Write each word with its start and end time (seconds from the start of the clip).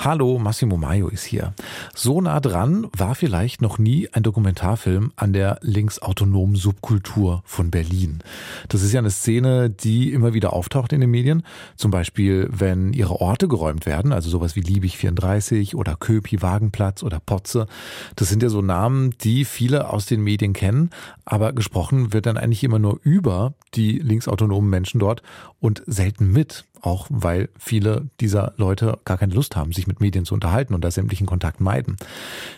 Hallo, 0.00 0.38
Massimo 0.38 0.76
Maio 0.76 1.08
ist 1.08 1.24
hier. 1.24 1.54
So 1.92 2.20
nah 2.20 2.38
dran 2.38 2.86
war 2.96 3.16
vielleicht 3.16 3.60
noch 3.60 3.78
nie 3.78 4.08
ein 4.12 4.22
Dokumentarfilm 4.22 5.12
an 5.16 5.32
der 5.32 5.58
linksautonomen 5.60 6.54
Subkultur 6.54 7.42
von 7.44 7.72
Berlin. 7.72 8.20
Das 8.68 8.84
ist 8.84 8.92
ja 8.92 9.00
eine 9.00 9.10
Szene, 9.10 9.70
die 9.70 10.12
immer 10.12 10.34
wieder 10.34 10.52
auftaucht 10.52 10.92
in 10.92 11.00
den 11.00 11.10
Medien. 11.10 11.42
Zum 11.74 11.90
Beispiel, 11.90 12.48
wenn 12.52 12.92
ihre 12.92 13.20
Orte 13.20 13.48
geräumt 13.48 13.86
werden, 13.86 14.12
also 14.12 14.30
sowas 14.30 14.54
wie 14.54 14.60
Liebig 14.60 14.96
34 14.96 15.74
oder 15.74 15.96
Köpi 15.96 16.42
Wagenplatz 16.42 17.02
oder 17.02 17.18
Potze. 17.18 17.66
Das 18.14 18.28
sind 18.28 18.40
ja 18.44 18.50
so 18.50 18.62
Namen, 18.62 19.16
die 19.22 19.44
viele 19.44 19.90
aus 19.90 20.06
den 20.06 20.22
Medien 20.22 20.52
kennen, 20.52 20.90
aber 21.24 21.52
gesprochen 21.52 22.12
wird 22.12 22.26
dann 22.26 22.36
eigentlich 22.36 22.62
immer 22.62 22.78
nur 22.78 23.00
über 23.02 23.54
die 23.74 23.98
linksautonomen 23.98 24.70
Menschen 24.70 25.00
dort 25.00 25.24
und 25.58 25.82
selten 25.86 26.30
mit 26.30 26.66
auch 26.82 27.06
weil 27.10 27.48
viele 27.58 28.08
dieser 28.20 28.52
Leute 28.56 28.98
gar 29.04 29.18
keine 29.18 29.34
Lust 29.34 29.56
haben, 29.56 29.72
sich 29.72 29.86
mit 29.86 30.00
Medien 30.00 30.24
zu 30.24 30.34
unterhalten 30.34 30.74
und 30.74 30.82
da 30.82 30.90
sämtlichen 30.90 31.26
Kontakt 31.26 31.60
meiden. 31.60 31.96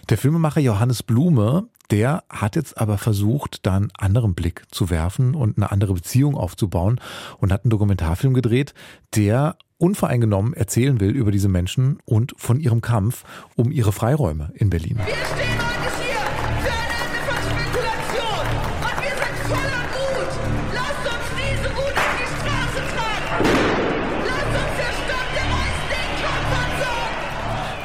Der 0.08 0.18
Filmemacher 0.18 0.60
Johannes 0.60 1.02
Blume, 1.02 1.68
der 1.90 2.24
hat 2.28 2.56
jetzt 2.56 2.78
aber 2.78 2.98
versucht, 2.98 3.66
da 3.66 3.76
einen 3.76 3.92
anderen 3.98 4.34
Blick 4.34 4.64
zu 4.70 4.90
werfen 4.90 5.34
und 5.34 5.56
eine 5.56 5.70
andere 5.70 5.94
Beziehung 5.94 6.36
aufzubauen 6.36 7.00
und 7.38 7.52
hat 7.52 7.64
einen 7.64 7.70
Dokumentarfilm 7.70 8.34
gedreht, 8.34 8.74
der 9.14 9.56
unvoreingenommen 9.78 10.52
erzählen 10.52 11.00
will 11.00 11.10
über 11.10 11.30
diese 11.30 11.48
Menschen 11.48 11.98
und 12.04 12.34
von 12.36 12.60
ihrem 12.60 12.82
Kampf 12.82 13.24
um 13.56 13.72
ihre 13.72 13.92
Freiräume 13.92 14.52
in 14.54 14.70
Berlin. 14.70 15.00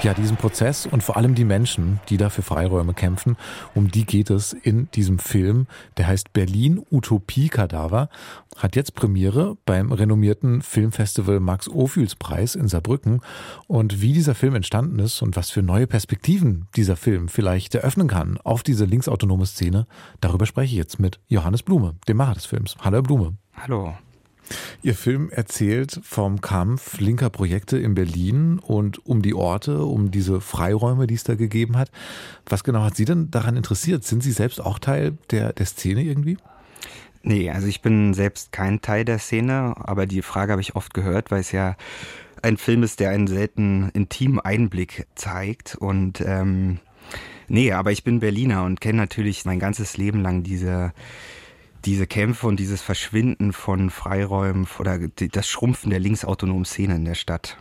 Ja, 0.06 0.14
diesen 0.14 0.38
Prozess 0.38 0.86
und 0.86 1.02
vor 1.02 1.18
allem 1.18 1.34
die 1.34 1.46
Menschen, 1.46 2.00
die 2.10 2.18
da 2.18 2.30
für 2.30 2.44
Freiräume 2.44 2.94
kämpfen, 2.94 3.38
um 3.74 3.90
die 3.90 4.06
geht 4.06 4.30
es 4.30 4.54
in 4.54 4.88
diesem 4.92 5.18
Film. 5.18 5.66
Der 5.98 6.06
heißt 6.06 6.32
Berlin 6.32 6.86
Utopie 6.92 7.50
Kadaver, 7.50 8.10
hat 8.56 8.76
jetzt 8.76 8.94
Premiere 8.94 9.58
beim 9.66 9.92
renommierten 9.92 10.62
Filmfestival 10.62 11.40
Max 11.40 11.68
Ophüls 11.68 12.14
Preis 12.14 12.54
in 12.54 12.68
Saarbrücken. 12.68 13.22
Und 13.66 14.00
wie 14.00 14.14
dieser 14.14 14.36
Film 14.36 14.54
entstanden 14.54 15.00
ist 15.00 15.24
und 15.24 15.36
was 15.36 15.50
für 15.50 15.64
neue 15.64 15.88
Perspektiven 15.88 16.68
dieser 16.76 16.98
Film 16.98 17.28
vielleicht 17.28 17.74
eröffnen 17.74 18.08
kann 18.08 18.38
auf 18.44 18.62
diese 18.62 18.86
linksautonome 18.86 19.48
Szene, 19.48 19.88
darüber 20.22 20.46
spreche 20.46 20.74
ich 20.74 20.78
jetzt 20.78 21.00
mit 21.00 21.20
Johannes 21.30 21.64
Blume, 21.64 21.96
dem 22.08 22.18
Macher 22.18 22.36
des 22.36 22.46
Films. 22.46 22.76
Hallo 22.80 22.98
Herr 22.98 23.02
Blume. 23.02 23.38
Hallo. 23.56 23.96
Ihr 24.82 24.96
Film 24.96 25.30
erzählt 25.32 26.00
vom 26.04 26.42
Kampf 26.42 27.00
linker 27.00 27.30
Projekte 27.30 27.78
in 27.78 27.96
Berlin 27.96 28.60
und 28.60 29.06
um 29.06 29.22
die 29.22 29.34
Orte, 29.34 29.84
um 29.84 30.12
diese 30.12 30.42
Freiräume, 30.42 31.08
die 31.08 31.16
es 31.16 31.24
da 31.24 31.36
gegeben 31.36 31.78
hat. 31.78 31.92
Was 32.46 32.64
genau 32.64 32.84
hat 32.84 32.96
Sie 32.96 33.06
denn 33.06 33.32
daran 33.32 33.58
interessiert? 33.58 34.04
Sind 34.04 34.22
Sie 34.24 34.32
selbst 34.32 34.62
auch 34.62 34.80
Teil 34.80 35.18
der, 35.32 35.54
der 35.54 35.66
Szene 35.66 36.04
irgendwie? 36.04 36.38
Nee, 37.24 37.50
also 37.50 37.68
ich 37.68 37.82
bin 37.82 38.14
selbst 38.14 38.52
kein 38.52 38.82
Teil 38.82 39.04
der 39.04 39.18
Szene, 39.18 39.74
aber 39.78 40.06
die 40.06 40.22
Frage 40.22 40.52
habe 40.52 40.62
ich 40.62 40.76
oft 40.76 40.94
gehört, 40.94 41.32
weil 41.32 41.40
es 41.40 41.52
ja 41.52 41.76
ein 42.44 42.58
Film 42.58 42.84
ist, 42.84 43.00
der 43.00 43.10
einen 43.10 43.26
selten 43.26 43.90
intimen 43.94 44.40
Einblick 44.40 45.08
zeigt. 45.16 45.74
Und 45.74 46.22
ähm, 46.22 46.78
nee, 47.48 47.72
aber 47.72 47.92
ich 47.92 48.04
bin 48.04 48.20
Berliner 48.20 48.64
und 48.64 48.80
kenne 48.80 49.00
natürlich 49.00 49.44
mein 49.46 49.58
ganzes 49.58 49.98
Leben 49.98 50.22
lang 50.22 50.44
diese 50.44 50.94
diese 51.86 52.08
Kämpfe 52.08 52.48
und 52.48 52.60
dieses 52.60 52.82
Verschwinden 52.82 53.54
von 53.54 53.90
Freiräumen 53.90 54.68
oder 54.80 55.00
das 55.00 55.48
Schrumpfen 55.48 55.90
der 55.92 56.00
linksautonomen 56.00 56.66
Szene 56.66 56.96
in 56.96 57.06
der 57.06 57.16
Stadt. 57.16 57.58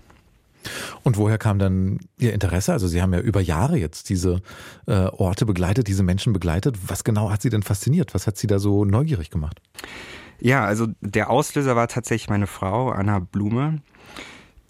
Und 1.03 1.19
woher 1.19 1.37
kam 1.37 1.59
dann 1.59 2.01
Ihr 2.19 2.33
Interesse? 2.33 2.73
Also 2.73 2.89
Sie 2.89 3.03
haben 3.03 3.13
ja 3.13 3.21
über 3.21 3.41
Jahre 3.41 3.77
jetzt 3.77 4.09
diese 4.09 4.41
äh, 4.87 4.93
Orte 4.93 5.45
begleitet, 5.45 5.89
diese 5.89 6.03
Menschen 6.03 6.33
begleitet. 6.33 6.77
Was 6.87 7.05
genau 7.05 7.31
hat 7.31 7.43
Sie 7.43 7.51
denn 7.51 7.63
fasziniert? 7.63 8.15
Was 8.15 8.27
hat 8.27 8.39
Sie 8.39 8.47
da 8.47 8.59
so 8.59 8.87
neugierig 8.87 9.31
gemacht? 9.31 9.61
Ja, 10.41 10.65
also 10.65 10.89
der 11.01 11.31
Auslöser 11.31 11.77
war 11.77 11.89
tatsächlich 11.89 12.31
meine 12.31 12.47
Frau, 12.47 12.91
Anna 12.91 13.19
Blume, 13.19 13.83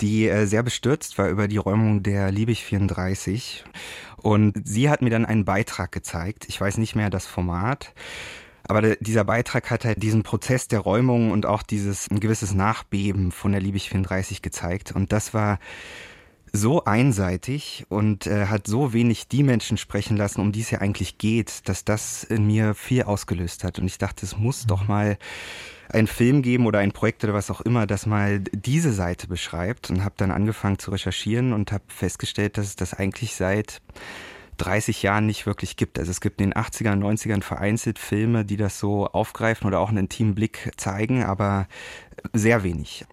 die 0.00 0.28
äh, 0.28 0.46
sehr 0.46 0.62
bestürzt 0.62 1.16
war 1.16 1.28
über 1.28 1.46
die 1.46 1.56
Räumung 1.56 2.02
der 2.02 2.32
Liebig 2.32 2.64
34. 2.64 3.64
Und 4.16 4.54
sie 4.64 4.90
hat 4.90 5.02
mir 5.02 5.10
dann 5.10 5.26
einen 5.26 5.44
Beitrag 5.44 5.92
gezeigt. 5.92 6.46
Ich 6.48 6.60
weiß 6.60 6.78
nicht 6.78 6.96
mehr 6.96 7.10
das 7.10 7.26
Format. 7.26 7.92
Aber 8.66 8.96
dieser 8.96 9.24
Beitrag 9.24 9.70
hat 9.70 9.84
halt 9.84 10.02
diesen 10.02 10.22
Prozess 10.22 10.68
der 10.68 10.80
Räumung 10.80 11.30
und 11.30 11.46
auch 11.46 11.62
dieses 11.62 12.10
ein 12.10 12.20
gewisses 12.20 12.54
Nachbeben 12.54 13.30
von 13.30 13.52
der 13.52 13.60
Liebig 13.60 13.90
34 13.90 14.40
gezeigt. 14.40 14.92
Und 14.92 15.12
das 15.12 15.34
war 15.34 15.58
so 16.54 16.84
einseitig 16.84 17.84
und 17.88 18.28
äh, 18.28 18.46
hat 18.46 18.68
so 18.68 18.92
wenig 18.92 19.26
die 19.26 19.42
Menschen 19.42 19.76
sprechen 19.76 20.16
lassen, 20.16 20.40
um 20.40 20.52
die 20.52 20.60
es 20.60 20.70
ja 20.70 20.78
eigentlich 20.78 21.18
geht, 21.18 21.68
dass 21.68 21.84
das 21.84 22.22
in 22.22 22.46
mir 22.46 22.74
viel 22.74 23.02
ausgelöst 23.02 23.64
hat. 23.64 23.80
Und 23.80 23.86
ich 23.86 23.98
dachte, 23.98 24.24
es 24.24 24.38
muss 24.38 24.64
doch 24.64 24.86
mal 24.86 25.18
einen 25.88 26.06
Film 26.06 26.42
geben 26.42 26.66
oder 26.66 26.78
ein 26.78 26.92
Projekt 26.92 27.24
oder 27.24 27.34
was 27.34 27.50
auch 27.50 27.60
immer, 27.60 27.86
das 27.88 28.06
mal 28.06 28.38
diese 28.40 28.92
Seite 28.92 29.26
beschreibt 29.26 29.90
und 29.90 30.04
habe 30.04 30.14
dann 30.16 30.30
angefangen 30.30 30.78
zu 30.78 30.92
recherchieren 30.92 31.52
und 31.52 31.72
habe 31.72 31.84
festgestellt, 31.88 32.56
dass 32.56 32.66
es 32.66 32.76
das 32.76 32.94
eigentlich 32.94 33.34
seit 33.34 33.82
30 34.56 35.02
Jahren 35.02 35.26
nicht 35.26 35.46
wirklich 35.46 35.76
gibt. 35.76 35.98
Also 35.98 36.10
es 36.10 36.20
gibt 36.20 36.40
in 36.40 36.50
den 36.50 36.54
80ern, 36.54 36.98
90ern 36.98 37.42
vereinzelt 37.42 37.98
Filme, 37.98 38.44
die 38.44 38.56
das 38.56 38.78
so 38.78 39.06
aufgreifen 39.06 39.66
oder 39.66 39.80
auch 39.80 39.88
einen 39.88 39.98
intimen 39.98 40.34
Blick 40.34 40.72
zeigen, 40.76 41.24
aber 41.24 41.66
sehr 42.32 42.62
wenig. 42.62 43.04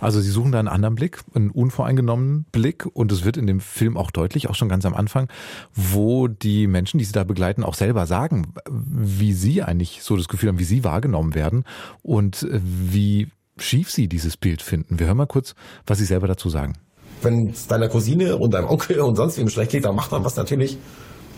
Also 0.00 0.20
Sie 0.20 0.30
suchen 0.30 0.52
da 0.52 0.58
einen 0.58 0.68
anderen 0.68 0.94
Blick, 0.94 1.20
einen 1.34 1.50
unvoreingenommenen 1.50 2.44
Blick 2.52 2.86
und 2.86 3.12
es 3.12 3.24
wird 3.24 3.36
in 3.36 3.46
dem 3.46 3.60
Film 3.60 3.96
auch 3.96 4.10
deutlich, 4.10 4.48
auch 4.48 4.54
schon 4.54 4.68
ganz 4.68 4.84
am 4.84 4.94
Anfang, 4.94 5.28
wo 5.74 6.28
die 6.28 6.66
Menschen, 6.66 6.98
die 6.98 7.04
Sie 7.04 7.12
da 7.12 7.24
begleiten, 7.24 7.64
auch 7.64 7.74
selber 7.74 8.06
sagen, 8.06 8.52
wie 8.68 9.32
Sie 9.32 9.62
eigentlich 9.62 10.02
so 10.02 10.16
das 10.16 10.28
Gefühl 10.28 10.48
haben, 10.48 10.58
wie 10.58 10.64
Sie 10.64 10.84
wahrgenommen 10.84 11.34
werden 11.34 11.64
und 12.02 12.46
wie 12.50 13.28
schief 13.58 13.90
Sie 13.90 14.08
dieses 14.08 14.36
Bild 14.36 14.62
finden. 14.62 14.98
Wir 14.98 15.06
hören 15.06 15.16
mal 15.16 15.26
kurz, 15.26 15.54
was 15.86 15.98
Sie 15.98 16.04
selber 16.04 16.26
dazu 16.26 16.48
sagen. 16.48 16.74
Wenn 17.22 17.50
es 17.50 17.66
deiner 17.66 17.88
Cousine 17.88 18.36
und 18.36 18.54
deinem 18.54 18.68
Onkel 18.68 19.00
und 19.00 19.16
sonst 19.16 19.38
wem 19.38 19.48
schlecht 19.48 19.72
geht, 19.72 19.84
dann 19.84 19.94
macht 19.94 20.12
man 20.12 20.24
was 20.24 20.36
natürlich. 20.36 20.78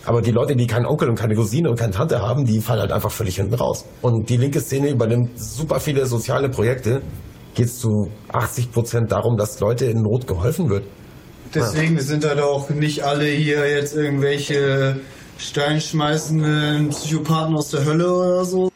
Aber 0.05 0.21
die 0.21 0.31
Leute, 0.31 0.55
die 0.55 0.67
keinen 0.67 0.85
Onkel 0.85 1.09
und 1.09 1.15
keine 1.15 1.35
Cousine 1.35 1.69
und 1.69 1.79
keine 1.79 1.93
Tante 1.93 2.21
haben, 2.21 2.45
die 2.45 2.59
fallen 2.59 2.81
halt 2.81 2.91
einfach 2.91 3.11
völlig 3.11 3.37
hinten 3.37 3.53
raus. 3.53 3.85
Und 4.01 4.29
die 4.29 4.37
linke 4.37 4.59
Szene 4.59 4.89
übernimmt 4.89 5.39
super 5.39 5.79
viele 5.79 6.05
soziale 6.05 6.49
Projekte. 6.49 7.01
Geht 7.55 7.67
es 7.67 7.79
zu 7.79 8.09
80 8.29 8.71
Prozent 8.71 9.11
darum, 9.11 9.37
dass 9.37 9.59
Leute 9.59 9.85
in 9.85 10.01
Not 10.01 10.27
geholfen 10.27 10.69
wird. 10.69 10.83
Deswegen 11.53 11.99
sind 11.99 12.25
halt 12.25 12.41
auch 12.41 12.69
nicht 12.69 13.03
alle 13.03 13.25
hier 13.25 13.69
jetzt 13.69 13.95
irgendwelche 13.95 14.97
steinschmeißenden 15.37 16.89
Psychopathen 16.89 17.55
aus 17.55 17.69
der 17.69 17.85
Hölle 17.85 18.11
oder 18.11 18.45
so. 18.45 18.72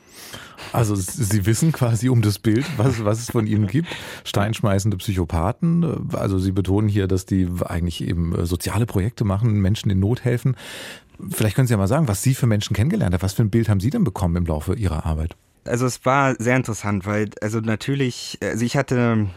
Also 0.77 0.95
Sie 0.95 1.45
wissen 1.47 1.71
quasi 1.71 2.07
um 2.07 2.21
das 2.21 2.37
Bild, 2.37 2.65
was, 2.77 3.03
was 3.03 3.19
es 3.19 3.31
von 3.31 3.47
Ihnen 3.47 3.65
gibt. 3.65 3.87
Steinschmeißende 4.23 4.97
Psychopathen. 4.97 6.07
Also 6.13 6.37
Sie 6.37 6.51
betonen 6.51 6.87
hier, 6.87 7.07
dass 7.07 7.25
die 7.25 7.49
eigentlich 7.65 8.01
eben 8.07 8.35
äh, 8.35 8.45
soziale 8.45 8.85
Projekte 8.85 9.23
machen, 9.23 9.59
Menschen 9.59 9.89
in 9.89 9.99
Not 9.99 10.23
helfen. 10.23 10.55
Vielleicht 11.31 11.55
können 11.55 11.67
Sie 11.67 11.73
ja 11.73 11.77
mal 11.79 11.87
sagen, 11.87 12.07
was 12.07 12.21
Sie 12.21 12.35
für 12.35 12.45
Menschen 12.45 12.75
kennengelernt 12.75 13.15
haben. 13.15 13.23
Was 13.23 13.33
für 13.33 13.41
ein 13.41 13.49
Bild 13.49 13.69
haben 13.69 13.79
Sie 13.79 13.89
denn 13.89 14.03
bekommen 14.03 14.35
im 14.35 14.45
Laufe 14.45 14.75
Ihrer 14.75 15.05
Arbeit? 15.07 15.35
Also 15.65 15.87
es 15.87 16.05
war 16.05 16.35
sehr 16.37 16.55
interessant, 16.55 17.07
weil 17.07 17.31
also 17.41 17.59
natürlich, 17.59 18.37
also 18.41 18.63
ich 18.63 18.77
hatte 18.77 19.27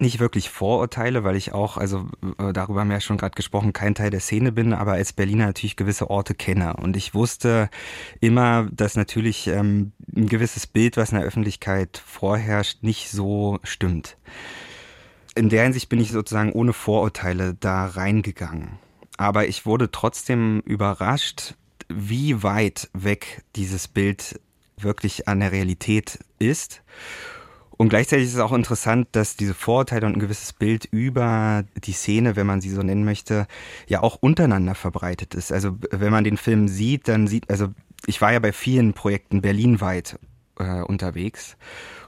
nicht 0.00 0.20
wirklich 0.20 0.50
Vorurteile, 0.50 1.24
weil 1.24 1.36
ich 1.36 1.52
auch, 1.52 1.76
also 1.76 2.06
äh, 2.38 2.52
darüber 2.52 2.80
haben 2.80 2.88
wir 2.88 2.96
ja 2.96 3.00
schon 3.00 3.18
gerade 3.18 3.34
gesprochen, 3.34 3.72
kein 3.72 3.94
Teil 3.94 4.10
der 4.10 4.20
Szene 4.20 4.52
bin, 4.52 4.72
aber 4.72 4.92
als 4.92 5.12
Berliner 5.12 5.46
natürlich 5.46 5.76
gewisse 5.76 6.10
Orte 6.10 6.34
kenne. 6.34 6.74
Und 6.76 6.96
ich 6.96 7.14
wusste 7.14 7.70
immer, 8.20 8.68
dass 8.72 8.96
natürlich 8.96 9.46
ähm, 9.46 9.92
ein 10.14 10.28
gewisses 10.28 10.66
Bild, 10.66 10.96
was 10.96 11.12
in 11.12 11.18
der 11.18 11.26
Öffentlichkeit 11.26 12.02
vorherrscht, 12.04 12.82
nicht 12.82 13.10
so 13.10 13.58
stimmt. 13.62 14.16
In 15.34 15.48
der 15.48 15.64
Hinsicht 15.64 15.88
bin 15.88 16.00
ich 16.00 16.10
sozusagen 16.10 16.52
ohne 16.52 16.72
Vorurteile 16.72 17.54
da 17.54 17.86
reingegangen. 17.86 18.78
Aber 19.18 19.46
ich 19.46 19.66
wurde 19.66 19.90
trotzdem 19.90 20.60
überrascht, 20.60 21.54
wie 21.88 22.42
weit 22.42 22.88
weg 22.92 23.42
dieses 23.54 23.88
Bild 23.88 24.40
wirklich 24.78 25.28
an 25.28 25.40
der 25.40 25.52
Realität 25.52 26.18
ist. 26.38 26.82
Und 27.76 27.90
gleichzeitig 27.90 28.26
ist 28.26 28.34
es 28.34 28.40
auch 28.40 28.52
interessant, 28.52 29.08
dass 29.12 29.36
diese 29.36 29.54
Vorurteile 29.54 30.06
und 30.06 30.14
ein 30.14 30.20
gewisses 30.20 30.52
Bild 30.52 30.86
über 30.86 31.64
die 31.84 31.92
Szene, 31.92 32.36
wenn 32.36 32.46
man 32.46 32.60
sie 32.60 32.70
so 32.70 32.82
nennen 32.82 33.04
möchte, 33.04 33.46
ja 33.86 34.02
auch 34.02 34.16
untereinander 34.16 34.74
verbreitet 34.74 35.34
ist. 35.34 35.52
Also 35.52 35.76
wenn 35.90 36.10
man 36.10 36.24
den 36.24 36.38
Film 36.38 36.68
sieht, 36.68 37.08
dann 37.08 37.26
sieht, 37.26 37.50
also 37.50 37.68
ich 38.06 38.20
war 38.20 38.32
ja 38.32 38.38
bei 38.38 38.52
vielen 38.52 38.94
Projekten 38.94 39.42
berlinweit 39.42 40.18
äh, 40.58 40.80
unterwegs 40.80 41.56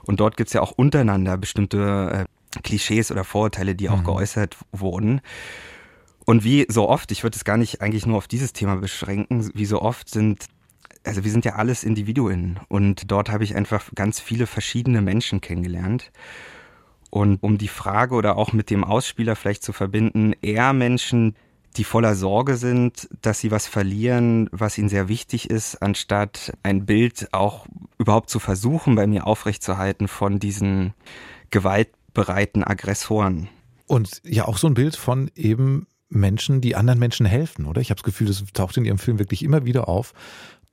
und 0.05 0.19
dort 0.19 0.37
gibt's 0.37 0.53
ja 0.53 0.61
auch 0.61 0.71
untereinander 0.71 1.37
bestimmte 1.37 2.25
äh, 2.25 2.61
Klischees 2.63 3.11
oder 3.11 3.23
Vorurteile, 3.23 3.75
die 3.75 3.89
auch 3.89 4.03
geäußert 4.03 4.57
wurden. 4.71 5.21
Und 6.25 6.43
wie 6.43 6.65
so 6.67 6.89
oft, 6.89 7.11
ich 7.11 7.23
würde 7.23 7.35
es 7.35 7.43
gar 7.43 7.57
nicht 7.57 7.81
eigentlich 7.81 8.05
nur 8.05 8.17
auf 8.17 8.27
dieses 8.27 8.53
Thema 8.53 8.75
beschränken, 8.75 9.51
wie 9.53 9.65
so 9.65 9.81
oft 9.81 10.09
sind 10.09 10.45
also 11.03 11.23
wir 11.23 11.31
sind 11.31 11.45
ja 11.45 11.55
alles 11.55 11.83
Individuen 11.83 12.59
und 12.67 13.11
dort 13.11 13.29
habe 13.29 13.43
ich 13.43 13.55
einfach 13.55 13.89
ganz 13.95 14.19
viele 14.19 14.47
verschiedene 14.47 15.01
Menschen 15.01 15.41
kennengelernt. 15.41 16.11
Und 17.09 17.41
um 17.41 17.57
die 17.57 17.67
Frage 17.67 18.15
oder 18.15 18.37
auch 18.37 18.53
mit 18.53 18.69
dem 18.69 18.83
Ausspieler 18.83 19.35
vielleicht 19.35 19.63
zu 19.63 19.73
verbinden, 19.73 20.33
eher 20.41 20.73
Menschen, 20.73 21.35
die 21.77 21.83
voller 21.83 22.15
Sorge 22.15 22.55
sind, 22.55 23.09
dass 23.21 23.39
sie 23.39 23.51
was 23.51 23.67
verlieren, 23.67 24.49
was 24.51 24.77
ihnen 24.77 24.89
sehr 24.89 25.07
wichtig 25.07 25.49
ist, 25.49 25.81
anstatt 25.81 26.53
ein 26.63 26.85
Bild 26.85 27.29
auch 27.31 27.65
überhaupt 27.97 28.29
zu 28.29 28.39
versuchen, 28.39 28.95
bei 28.95 29.07
mir 29.07 29.27
aufrechtzuerhalten 29.27 30.07
von 30.07 30.39
diesen 30.39 30.93
gewaltbereiten 31.51 32.63
Aggressoren. 32.63 33.49
Und 33.87 34.21
ja, 34.23 34.45
auch 34.45 34.57
so 34.57 34.67
ein 34.67 34.73
Bild 34.75 34.95
von 34.95 35.31
eben 35.35 35.87
Menschen, 36.09 36.61
die 36.61 36.75
anderen 36.75 36.99
Menschen 36.99 37.25
helfen, 37.25 37.65
oder? 37.65 37.81
Ich 37.81 37.91
habe 37.91 37.99
das 37.99 38.03
Gefühl, 38.03 38.27
das 38.27 38.43
taucht 38.53 38.77
in 38.77 38.85
Ihrem 38.85 38.97
Film 38.97 39.19
wirklich 39.19 39.43
immer 39.43 39.65
wieder 39.65 39.87
auf, 39.87 40.13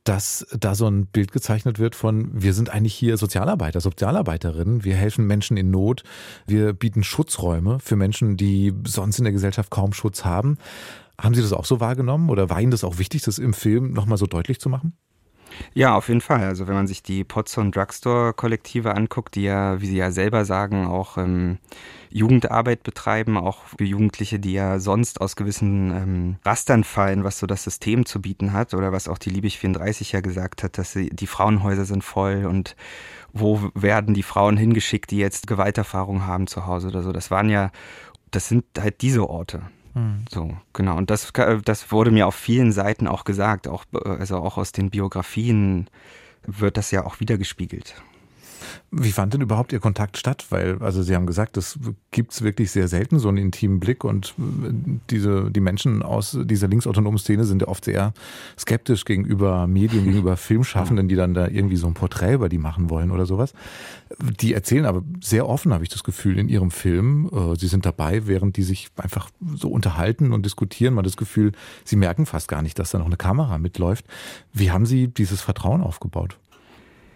dass 0.08 0.46
da 0.58 0.74
so 0.74 0.86
ein 0.86 1.06
Bild 1.06 1.32
gezeichnet 1.32 1.78
wird 1.78 1.96
von, 1.96 2.30
wir 2.32 2.54
sind 2.54 2.70
eigentlich 2.70 2.94
hier 2.94 3.16
Sozialarbeiter, 3.16 3.80
Sozialarbeiterinnen, 3.80 4.84
wir 4.84 4.94
helfen 4.94 5.26
Menschen 5.26 5.56
in 5.56 5.70
Not, 5.70 6.04
wir 6.46 6.72
bieten 6.72 7.02
Schutzräume 7.02 7.80
für 7.80 7.96
Menschen, 7.96 8.36
die 8.36 8.72
sonst 8.84 9.18
in 9.18 9.24
der 9.24 9.32
Gesellschaft 9.32 9.70
kaum 9.70 9.92
Schutz 9.92 10.24
haben. 10.24 10.58
Haben 11.20 11.34
Sie 11.34 11.42
das 11.42 11.52
auch 11.52 11.64
so 11.64 11.80
wahrgenommen 11.80 12.30
oder 12.30 12.50
war 12.50 12.60
Ihnen 12.60 12.70
das 12.70 12.84
auch 12.84 12.98
wichtig, 12.98 13.22
das 13.22 13.38
im 13.38 13.52
Film 13.52 13.92
nochmal 13.92 14.18
so 14.18 14.26
deutlich 14.26 14.60
zu 14.60 14.68
machen? 14.68 14.96
Ja, 15.74 15.94
auf 15.94 16.08
jeden 16.08 16.20
Fall. 16.20 16.44
Also 16.44 16.66
wenn 16.66 16.74
man 16.74 16.86
sich 16.86 17.02
die 17.02 17.24
Potsdam 17.24 17.70
Drugstore 17.70 18.32
Kollektive 18.32 18.94
anguckt, 18.94 19.34
die 19.34 19.42
ja, 19.42 19.80
wie 19.80 19.86
Sie 19.86 19.96
ja 19.96 20.10
selber 20.10 20.44
sagen, 20.44 20.86
auch 20.86 21.18
ähm, 21.18 21.58
Jugendarbeit 22.10 22.82
betreiben, 22.82 23.36
auch 23.36 23.64
für 23.64 23.84
Jugendliche, 23.84 24.38
die 24.38 24.52
ja 24.52 24.78
sonst 24.78 25.20
aus 25.20 25.36
gewissen 25.36 25.90
ähm, 25.90 26.36
Rastern 26.44 26.84
fallen, 26.84 27.24
was 27.24 27.38
so 27.38 27.46
das 27.46 27.64
System 27.64 28.06
zu 28.06 28.22
bieten 28.22 28.52
hat 28.52 28.74
oder 28.74 28.92
was 28.92 29.08
auch 29.08 29.18
die 29.18 29.30
Liebig 29.30 29.58
34 29.58 30.12
ja 30.12 30.20
gesagt 30.20 30.62
hat, 30.62 30.78
dass 30.78 30.92
sie, 30.92 31.10
die 31.10 31.26
Frauenhäuser 31.26 31.84
sind 31.84 32.04
voll 32.04 32.46
und 32.46 32.76
wo 33.32 33.70
werden 33.74 34.14
die 34.14 34.22
Frauen 34.22 34.56
hingeschickt, 34.56 35.10
die 35.10 35.18
jetzt 35.18 35.46
Gewalterfahrung 35.46 36.26
haben 36.26 36.46
zu 36.46 36.66
Hause 36.66 36.88
oder 36.88 37.02
so. 37.02 37.12
Das 37.12 37.30
waren 37.30 37.50
ja, 37.50 37.70
das 38.30 38.48
sind 38.48 38.64
halt 38.78 39.02
diese 39.02 39.28
Orte. 39.28 39.62
Hm. 39.96 40.26
So, 40.30 40.54
genau. 40.74 40.98
Und 40.98 41.08
das, 41.08 41.32
das 41.64 41.90
wurde 41.90 42.10
mir 42.10 42.26
auf 42.26 42.34
vielen 42.34 42.70
Seiten 42.70 43.08
auch 43.08 43.24
gesagt, 43.24 43.66
auch, 43.66 43.84
also 44.04 44.36
auch 44.36 44.58
aus 44.58 44.72
den 44.72 44.90
Biografien 44.90 45.88
wird 46.46 46.76
das 46.76 46.90
ja 46.90 47.04
auch 47.04 47.18
wiedergespiegelt. 47.18 47.94
Wie 48.90 49.12
fand 49.12 49.34
denn 49.34 49.40
überhaupt 49.40 49.72
Ihr 49.72 49.80
Kontakt 49.80 50.16
statt? 50.16 50.46
Weil, 50.50 50.78
also 50.80 51.02
Sie 51.02 51.14
haben 51.14 51.26
gesagt, 51.26 51.56
das 51.56 51.78
gibt's 52.10 52.42
wirklich 52.42 52.70
sehr 52.70 52.88
selten, 52.88 53.18
so 53.18 53.28
einen 53.28 53.38
intimen 53.38 53.80
Blick. 53.80 54.04
Und 54.04 54.34
äh, 54.38 54.72
diese, 55.10 55.50
die 55.50 55.60
Menschen 55.60 56.02
aus 56.02 56.36
dieser 56.40 56.68
linksautonomen 56.68 57.18
Szene 57.18 57.44
sind 57.44 57.62
ja 57.62 57.68
oft 57.68 57.84
sehr 57.84 58.12
skeptisch 58.58 59.04
gegenüber 59.04 59.66
Medien, 59.66 60.04
gegenüber 60.04 60.36
Filmschaffenden, 60.36 61.08
die 61.08 61.16
dann 61.16 61.34
da 61.34 61.48
irgendwie 61.48 61.76
so 61.76 61.86
ein 61.86 61.94
Porträt 61.94 62.34
über 62.34 62.48
die 62.48 62.58
machen 62.58 62.90
wollen 62.90 63.10
oder 63.10 63.26
sowas. 63.26 63.52
Die 64.40 64.54
erzählen 64.54 64.86
aber 64.86 65.02
sehr 65.20 65.48
offen, 65.48 65.72
habe 65.72 65.84
ich 65.84 65.90
das 65.90 66.04
Gefühl, 66.04 66.38
in 66.38 66.48
ihrem 66.48 66.70
Film. 66.70 67.30
Äh, 67.32 67.58
sie 67.58 67.68
sind 67.68 67.86
dabei, 67.86 68.26
während 68.26 68.56
die 68.56 68.62
sich 68.62 68.88
einfach 68.96 69.30
so 69.56 69.68
unterhalten 69.68 70.32
und 70.32 70.44
diskutieren. 70.44 70.94
Man 70.94 71.04
hat 71.04 71.06
das 71.06 71.16
Gefühl, 71.16 71.52
sie 71.84 71.96
merken 71.96 72.26
fast 72.26 72.48
gar 72.48 72.62
nicht, 72.62 72.78
dass 72.78 72.90
da 72.90 72.98
noch 72.98 73.06
eine 73.06 73.16
Kamera 73.16 73.58
mitläuft. 73.58 74.04
Wie 74.52 74.70
haben 74.70 74.86
Sie 74.86 75.08
dieses 75.08 75.42
Vertrauen 75.42 75.82
aufgebaut? 75.82 76.38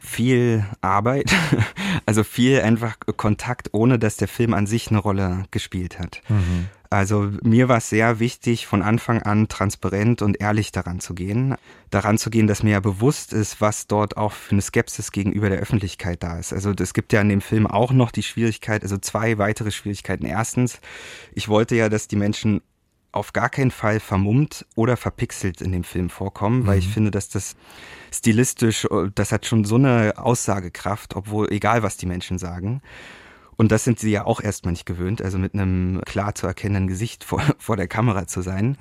Viel 0.00 0.64
Arbeit, 0.80 1.32
also 2.06 2.24
viel 2.24 2.60
einfach 2.60 2.96
Kontakt, 3.16 3.68
ohne 3.72 3.98
dass 3.98 4.16
der 4.16 4.28
Film 4.28 4.54
an 4.54 4.66
sich 4.66 4.88
eine 4.88 4.98
Rolle 4.98 5.44
gespielt 5.50 5.98
hat. 5.98 6.22
Mhm. 6.28 6.68
Also 6.92 7.30
mir 7.44 7.68
war 7.68 7.76
es 7.76 7.88
sehr 7.88 8.18
wichtig, 8.18 8.66
von 8.66 8.82
Anfang 8.82 9.22
an 9.22 9.46
transparent 9.46 10.22
und 10.22 10.40
ehrlich 10.40 10.72
daran 10.72 10.98
zu 10.98 11.14
gehen. 11.14 11.54
Daran 11.90 12.18
zu 12.18 12.30
gehen, 12.30 12.48
dass 12.48 12.64
mir 12.64 12.70
ja 12.72 12.80
bewusst 12.80 13.32
ist, 13.32 13.60
was 13.60 13.86
dort 13.86 14.16
auch 14.16 14.32
für 14.32 14.52
eine 14.52 14.60
Skepsis 14.60 15.12
gegenüber 15.12 15.50
der 15.50 15.60
Öffentlichkeit 15.60 16.20
da 16.24 16.36
ist. 16.36 16.52
Also 16.52 16.72
es 16.72 16.92
gibt 16.92 17.12
ja 17.12 17.20
in 17.20 17.28
dem 17.28 17.42
Film 17.42 17.68
auch 17.68 17.92
noch 17.92 18.10
die 18.10 18.24
Schwierigkeit, 18.24 18.82
also 18.82 18.98
zwei 18.98 19.38
weitere 19.38 19.70
Schwierigkeiten. 19.70 20.26
Erstens, 20.26 20.80
ich 21.32 21.48
wollte 21.48 21.76
ja, 21.76 21.88
dass 21.88 22.08
die 22.08 22.16
Menschen 22.16 22.60
auf 23.12 23.32
gar 23.32 23.48
keinen 23.48 23.70
Fall 23.70 24.00
vermummt 24.00 24.66
oder 24.76 24.96
verpixelt 24.96 25.60
in 25.60 25.72
dem 25.72 25.84
Film 25.84 26.10
vorkommen, 26.10 26.66
weil 26.66 26.78
ich 26.78 26.88
mhm. 26.88 26.92
finde, 26.92 27.10
dass 27.10 27.28
das 27.28 27.56
stilistisch, 28.12 28.86
das 29.14 29.32
hat 29.32 29.46
schon 29.46 29.64
so 29.64 29.76
eine 29.76 30.14
Aussagekraft, 30.16 31.16
obwohl 31.16 31.50
egal 31.50 31.82
was 31.82 31.96
die 31.96 32.06
Menschen 32.06 32.38
sagen. 32.38 32.82
Und 33.56 33.72
das 33.72 33.84
sind 33.84 33.98
sie 33.98 34.10
ja 34.10 34.24
auch 34.24 34.40
erstmal 34.40 34.72
nicht 34.72 34.86
gewöhnt, 34.86 35.20
also 35.20 35.38
mit 35.38 35.52
einem 35.52 36.00
klar 36.06 36.34
zu 36.34 36.46
erkennenden 36.46 36.86
Gesicht 36.86 37.24
vor, 37.24 37.42
vor 37.58 37.76
der 37.76 37.88
Kamera 37.88 38.26
zu 38.26 38.42
sein. 38.42 38.68
Mhm. 38.68 38.76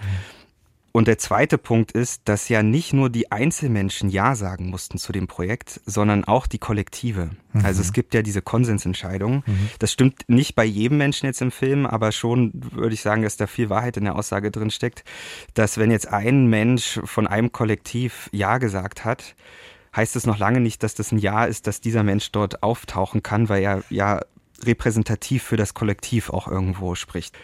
Und 0.91 1.07
der 1.07 1.18
zweite 1.19 1.57
Punkt 1.57 1.91
ist, 1.91 2.24
dass 2.25 2.50
ja 2.50 2.63
nicht 2.63 2.94
nur 2.94 3.09
die 3.09 3.31
Einzelmenschen 3.31 4.09
Ja 4.09 4.36
sagen 4.36 4.69
mussten 4.69 4.97
zu 4.97 5.12
dem 5.12 5.27
Projekt, 5.27 5.80
sondern 5.86 6.24
auch 6.24 6.47
die 6.47 6.57
Kollektive. 6.57 7.30
Mhm. 7.53 7.65
Also 7.65 7.81
es 7.81 7.94
gibt 7.94 8.13
ja 8.13 8.21
diese 8.21 8.41
Konsensentscheidung. 8.41 9.44
Mhm. 9.45 9.69
Das 9.77 9.91
stimmt 9.91 10.24
nicht 10.27 10.56
bei 10.56 10.65
jedem 10.65 10.97
Menschen 10.97 11.27
jetzt 11.27 11.41
im 11.41 11.51
Film, 11.51 11.86
aber 11.86 12.12
schon 12.12 12.51
würde 12.53 12.95
ich 12.95 13.01
sagen, 13.01 13.21
dass 13.21 13.38
da 13.38 13.45
viel 13.45 13.69
Wahrheit 13.69 13.97
in 13.97 14.06
der 14.06 14.15
Aussage 14.15 14.50
drin 14.50 14.71
steckt, 14.71 15.03
dass 15.53 15.77
wenn 15.77 15.91
jetzt 15.91 16.07
ein 16.07 16.47
Mensch 16.47 17.00
von 17.03 17.27
einem 17.27 17.51
Kollektiv 17.51 18.30
Ja 18.31 18.57
gesagt 18.57 19.06
hat, 19.06 19.36
heißt 19.95 20.15
es 20.15 20.25
noch 20.25 20.39
lange 20.39 20.59
nicht, 20.59 20.81
dass 20.81 20.95
das 20.95 21.12
ein 21.12 21.19
Ja 21.19 21.45
ist, 21.45 21.68
dass 21.68 21.81
dieser 21.81 22.03
Mensch 22.03 22.31
dort 22.31 22.63
auftauchen 22.63 23.21
kann, 23.21 23.47
weil 23.50 23.62
er 23.62 23.83
ja 23.89 24.21
repräsentativ 24.63 25.44
für 25.44 25.57
das 25.57 25.74
Kollektiv 25.74 26.31
auch 26.31 26.47
irgendwo 26.47 26.95
spricht 26.95 27.38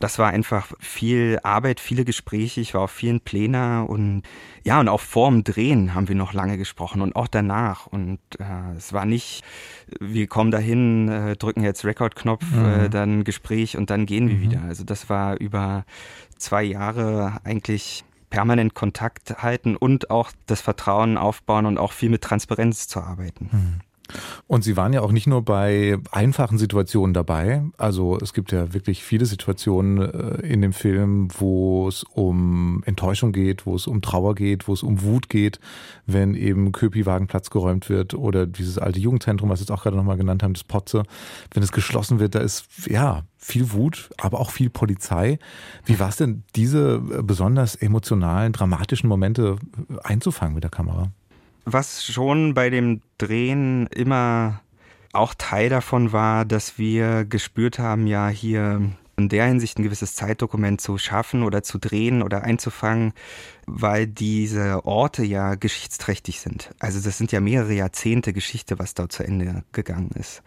das 0.00 0.18
war 0.18 0.30
einfach 0.30 0.72
viel 0.80 1.38
Arbeit, 1.42 1.78
viele 1.78 2.06
Gespräche. 2.06 2.62
Ich 2.62 2.72
war 2.72 2.80
auf 2.80 2.90
vielen 2.90 3.20
Plänen 3.20 3.86
und 3.86 4.22
ja, 4.64 4.80
und 4.80 4.88
auch 4.88 5.00
vorm 5.00 5.44
Drehen 5.44 5.94
haben 5.94 6.08
wir 6.08 6.14
noch 6.14 6.32
lange 6.32 6.56
gesprochen 6.56 7.02
und 7.02 7.14
auch 7.14 7.28
danach. 7.28 7.86
Und 7.86 8.18
äh, 8.38 8.76
es 8.76 8.94
war 8.94 9.04
nicht, 9.04 9.44
wir 10.00 10.26
kommen 10.26 10.50
dahin, 10.50 11.08
äh, 11.08 11.36
drücken 11.36 11.62
jetzt 11.62 11.84
Rekordknopf, 11.84 12.44
äh, 12.52 12.56
mhm. 12.56 12.84
äh, 12.84 12.88
dann 12.88 13.24
Gespräch 13.24 13.76
und 13.76 13.90
dann 13.90 14.06
gehen 14.06 14.28
wir 14.28 14.36
mhm. 14.36 14.42
wieder. 14.42 14.62
Also 14.62 14.84
das 14.84 15.10
war 15.10 15.38
über 15.38 15.84
zwei 16.38 16.62
Jahre 16.62 17.38
eigentlich 17.44 18.02
permanent 18.30 18.74
Kontakt 18.74 19.42
halten 19.42 19.76
und 19.76 20.10
auch 20.10 20.32
das 20.46 20.62
Vertrauen 20.62 21.18
aufbauen 21.18 21.66
und 21.66 21.76
auch 21.76 21.92
viel 21.92 22.08
mit 22.08 22.22
Transparenz 22.22 22.88
zu 22.88 23.00
arbeiten. 23.00 23.50
Mhm. 23.52 23.80
Und 24.46 24.64
Sie 24.64 24.76
waren 24.76 24.92
ja 24.92 25.00
auch 25.02 25.12
nicht 25.12 25.26
nur 25.26 25.44
bei 25.44 25.98
einfachen 26.10 26.58
Situationen 26.58 27.14
dabei. 27.14 27.62
Also 27.76 28.18
es 28.20 28.32
gibt 28.32 28.52
ja 28.52 28.72
wirklich 28.74 29.04
viele 29.04 29.26
Situationen 29.26 29.98
äh, 29.98 30.46
in 30.46 30.62
dem 30.62 30.72
Film, 30.72 31.28
wo 31.38 31.88
es 31.88 32.02
um 32.02 32.82
Enttäuschung 32.86 33.32
geht, 33.32 33.66
wo 33.66 33.74
es 33.74 33.86
um 33.86 34.02
Trauer 34.02 34.34
geht, 34.34 34.68
wo 34.68 34.72
es 34.72 34.82
um 34.82 35.02
Wut 35.02 35.28
geht, 35.28 35.60
wenn 36.06 36.34
eben 36.34 36.72
Köpi-Wagen 36.72 37.26
Platz 37.26 37.50
geräumt 37.50 37.88
wird 37.88 38.14
oder 38.14 38.46
dieses 38.46 38.78
alte 38.78 38.98
Jugendzentrum, 38.98 39.50
was 39.50 39.58
Sie 39.58 39.64
jetzt 39.64 39.70
auch 39.70 39.82
gerade 39.82 39.96
nochmal 39.96 40.16
genannt 40.16 40.42
haben, 40.42 40.54
das 40.54 40.64
Potze, 40.64 41.02
wenn 41.52 41.62
es 41.62 41.72
geschlossen 41.72 42.18
wird, 42.18 42.34
da 42.34 42.40
ist 42.40 42.66
ja 42.88 43.22
viel 43.38 43.72
Wut, 43.72 44.10
aber 44.18 44.38
auch 44.38 44.50
viel 44.50 44.70
Polizei. 44.70 45.38
Wie 45.84 45.98
war 45.98 46.08
es 46.08 46.16
denn, 46.16 46.44
diese 46.56 47.00
besonders 47.00 47.74
emotionalen, 47.74 48.52
dramatischen 48.52 49.08
Momente 49.08 49.56
einzufangen 50.02 50.54
mit 50.54 50.64
der 50.64 50.70
Kamera? 50.70 51.10
Was 51.72 52.04
schon 52.04 52.54
bei 52.54 52.68
dem 52.68 53.00
Drehen 53.16 53.86
immer 53.88 54.60
auch 55.12 55.34
Teil 55.34 55.68
davon 55.68 56.12
war, 56.12 56.44
dass 56.44 56.78
wir 56.78 57.24
gespürt 57.24 57.78
haben, 57.78 58.08
ja 58.08 58.28
hier 58.28 58.80
in 59.16 59.28
der 59.28 59.46
Hinsicht 59.46 59.78
ein 59.78 59.84
gewisses 59.84 60.16
Zeitdokument 60.16 60.80
zu 60.80 60.98
schaffen 60.98 61.44
oder 61.44 61.62
zu 61.62 61.78
drehen 61.78 62.22
oder 62.22 62.42
einzufangen, 62.42 63.12
weil 63.66 64.08
diese 64.08 64.84
Orte 64.84 65.24
ja 65.24 65.54
geschichtsträchtig 65.54 66.40
sind. 66.40 66.70
Also 66.80 67.00
das 67.00 67.18
sind 67.18 67.30
ja 67.30 67.40
mehrere 67.40 67.74
Jahrzehnte 67.74 68.32
Geschichte, 68.32 68.80
was 68.80 68.94
dort 68.94 69.12
zu 69.12 69.22
Ende 69.22 69.62
gegangen 69.70 70.10
ist. 70.18 70.42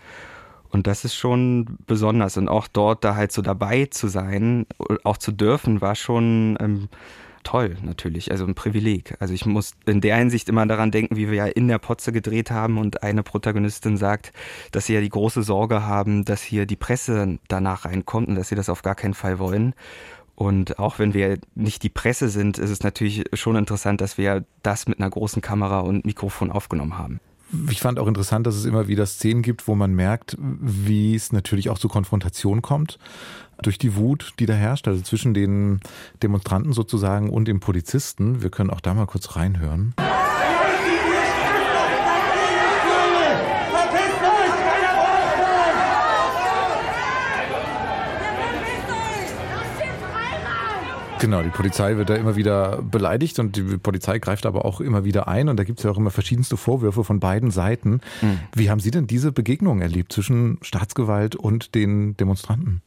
Und 0.72 0.88
das 0.88 1.06
ist 1.06 1.16
schon 1.16 1.78
besonders. 1.86 2.36
Und 2.36 2.50
auch 2.50 2.68
dort 2.68 3.06
da 3.06 3.16
halt 3.16 3.32
so 3.32 3.42
dabei 3.42 3.86
zu 3.86 4.08
sein, 4.08 4.66
auch 5.04 5.18
zu 5.18 5.32
dürfen, 5.32 5.80
war 5.80 5.96
schon 5.96 6.58
ähm, 6.60 6.90
toll 7.44 7.78
natürlich, 7.82 8.32
also 8.32 8.46
ein 8.46 8.56
Privileg. 8.56 9.16
Also 9.20 9.34
ich 9.34 9.46
muss 9.46 9.74
in 9.86 10.02
der 10.02 10.18
Hinsicht 10.18 10.50
immer 10.50 10.66
daran 10.66 10.92
denken, 10.92 11.16
wie 11.16 11.30
wir 11.30 11.36
ja 11.36 11.46
in 11.46 11.68
der 11.68 11.78
Potze 11.78 12.12
gedreht 12.12 12.52
haben 12.52 12.78
und 12.78 13.04
eine 13.04 13.24
Protagonistin 13.24 13.98
sagt, 13.98 14.34
dass 14.72 14.86
sie 14.86 14.94
ja 14.94 15.02
die 15.02 15.10
große 15.10 15.44
Sorge 15.44 15.84
haben, 15.86 16.26
dass 16.26 16.42
hier 16.42 16.66
die 16.66 16.76
Presse 16.76 17.40
danach 17.48 17.86
reinkommt 17.86 18.28
und 18.28 18.36
dass 18.36 18.50
sie 18.50 18.56
das 18.56 18.70
auf 18.70 18.82
gar 18.82 18.96
keinen 18.96 19.14
Fall 19.14 19.40
wollen. 19.40 19.76
Und 20.36 20.80
auch 20.80 20.98
wenn 21.00 21.14
wir 21.14 21.38
nicht 21.54 21.84
die 21.84 21.90
Presse 21.90 22.30
sind, 22.30 22.58
ist 22.58 22.72
es 22.72 22.82
natürlich 22.82 23.24
schon 23.34 23.56
interessant, 23.56 24.02
dass 24.02 24.18
wir 24.18 24.46
das 24.64 24.88
mit 24.88 25.00
einer 25.00 25.10
großen 25.10 25.42
Kamera 25.42 25.82
und 25.82 26.06
Mikrofon 26.06 26.52
aufgenommen 26.52 26.98
haben. 26.98 27.20
Ich 27.70 27.80
fand 27.80 28.00
auch 28.00 28.08
interessant, 28.08 28.48
dass 28.48 28.56
es 28.56 28.66
immer 28.66 28.88
wieder 28.88 29.06
Szenen 29.06 29.42
gibt, 29.42 29.68
wo 29.68 29.76
man 29.76 29.94
merkt, 29.94 30.36
wie 30.40 31.16
es 31.16 31.32
natürlich 31.32 31.70
auch 31.70 31.78
zu 31.78 31.88
Konfrontation 31.88 32.62
kommt 32.62 32.98
durch 33.62 33.78
die 33.78 33.96
Wut, 33.96 34.34
die 34.40 34.46
da 34.46 34.54
herrscht, 34.54 34.88
also 34.88 35.02
zwischen 35.02 35.34
den 35.34 35.80
Demonstranten 36.22 36.74
sozusagen 36.74 37.30
und 37.30 37.48
dem 37.48 37.60
Polizisten. 37.60 38.42
Wir 38.42 38.50
können 38.50 38.70
auch 38.70 38.82
da 38.82 38.94
mal 38.94 39.06
kurz 39.06 39.36
reinhören. 39.36 39.94
Genau, 51.24 51.42
die 51.42 51.52
Polizei 51.52 51.96
wird 51.96 52.10
da 52.10 52.16
immer 52.16 52.36
wieder 52.36 52.82
beleidigt 52.82 53.40
und 53.40 53.56
die 53.56 53.78
Polizei 53.78 54.20
greift 54.20 54.46
aber 54.46 54.66
auch 54.66 54.82
immer 54.82 55.06
wieder 55.06 55.30
ein 55.30 55.48
und 55.48 55.56
da 55.56 55.64
gibt 55.64 55.80
es 55.80 55.86
ja 55.86 55.92
auch 55.92 55.98
immer 55.98 56.12
verschiedenste 56.12 56.58
Vorwürfe 56.58 57.06
von 57.06 57.22
beiden 57.22 57.50
Seiten. 57.50 58.02
Mhm. 58.22 58.40
Wie 58.54 58.70
haben 58.70 58.82
Sie 58.82 58.92
denn 58.92 59.08
diese 59.08 59.32
Begegnung 59.32 59.80
erlebt 59.80 60.12
zwischen 60.12 60.58
Staatsgewalt 60.62 61.38
und 61.38 61.76
den 61.76 62.18
Demonstranten? 62.18 62.82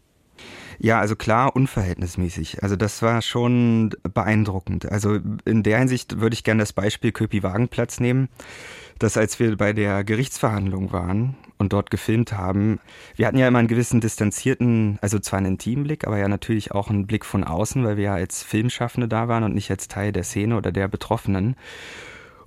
Ja, 0.79 1.01
also 1.01 1.17
klar, 1.17 1.57
unverhältnismäßig. 1.57 2.63
Also 2.63 2.77
das 2.77 3.01
war 3.01 3.23
schon 3.23 3.95
beeindruckend. 4.13 4.85
Also 4.85 5.19
in 5.47 5.63
der 5.63 5.79
Hinsicht 5.79 6.21
würde 6.21 6.35
ich 6.35 6.45
gerne 6.45 6.61
das 6.61 6.75
Beispiel 6.75 7.13
Köpi-Wagenplatz 7.13 8.01
nehmen, 8.01 8.29
dass 8.99 9.17
als 9.17 9.41
wir 9.41 9.57
bei 9.57 9.73
der 9.73 10.05
Gerichtsverhandlung 10.05 10.93
waren 10.93 11.37
und 11.59 11.73
dort 11.73 11.91
gefilmt 11.91 12.33
haben, 12.33 12.81
wir 13.15 13.27
hatten 13.27 13.39
ja 13.39 13.49
immer 13.49 13.59
einen 13.59 13.69
gewissen 13.69 14.01
distanzierten, 14.01 14.99
also 15.01 15.19
zwar 15.19 15.39
einen 15.39 15.53
intimen 15.53 15.85
Blick, 15.85 16.07
aber 16.07 16.19
ja 16.19 16.29
natürlich 16.29 16.73
auch 16.73 16.91
einen 16.91 17.07
Blick 17.07 17.25
von 17.25 17.45
außen, 17.45 17.85
weil 17.85 17.97
wir 17.97 18.05
ja 18.05 18.15
als 18.15 18.43
Filmschaffende 18.43 19.09
da 19.09 19.29
waren 19.29 19.45
und 19.45 19.55
nicht 19.55 19.71
als 19.71 19.89
Teil 19.89 20.13
der 20.13 20.25
Szene 20.25 20.57
oder 20.57 20.73
der 20.73 20.89
Betroffenen. 20.89 21.57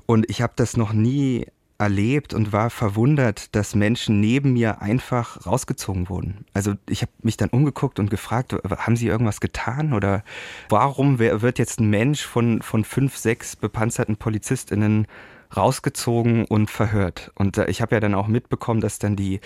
Und 0.06 0.30
ich 0.30 0.42
habe 0.42 0.54
das 0.56 0.78
noch 0.78 0.94
nie 0.94 1.46
erlebt 1.80 2.34
und 2.34 2.52
war 2.52 2.70
verwundert, 2.70 3.56
dass 3.56 3.74
Menschen 3.74 4.20
neben 4.20 4.54
mir 4.54 4.82
einfach 4.82 5.46
rausgezogen 5.46 6.10
wurden. 6.10 6.46
Also 6.54 6.74
ich 6.90 7.02
habe 7.02 7.12
mich 7.24 7.38
dann 7.38 7.50
umgeguckt 7.50 8.00
und 8.00 8.10
gefragt, 8.10 8.54
haben 8.54 8.98
sie 8.98 9.08
irgendwas 9.08 9.40
getan 9.40 9.94
oder 9.94 10.24
warum 10.68 11.20
wird 11.20 11.58
jetzt 11.58 11.80
ein 11.80 11.90
Mensch 11.90 12.26
von, 12.26 12.62
von 12.62 12.84
fünf, 12.84 13.16
sechs 13.16 13.56
bepanzerten 13.56 14.18
PolizistInnen 14.18 15.08
rausgezogen 15.56 16.46
und 16.46 16.70
verhört? 16.70 17.32
Und 17.36 17.58
äh, 17.58 17.70
ich 17.70 17.82
habe 17.82 17.96
ja 17.96 18.00
dann 18.00 18.16
auch 18.16 18.28
mitbekommen, 18.28 18.82
dass 18.82 19.00
dann 19.00 19.16
die 19.16 19.40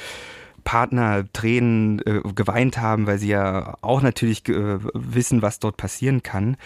Partner 0.63 1.25
Tränen 1.33 1.99
äh, 1.99 2.21
geweint 2.35 2.77
haben, 2.77 3.07
weil 3.07 3.17
sie 3.19 3.29
ja 3.29 3.77
auch 3.81 4.01
natürlich 4.01 4.47
äh, 4.47 4.79
wissen, 4.93 5.41
was 5.41 5.59
dort 5.59 5.77
passieren 5.77 6.23
kann. 6.23 6.57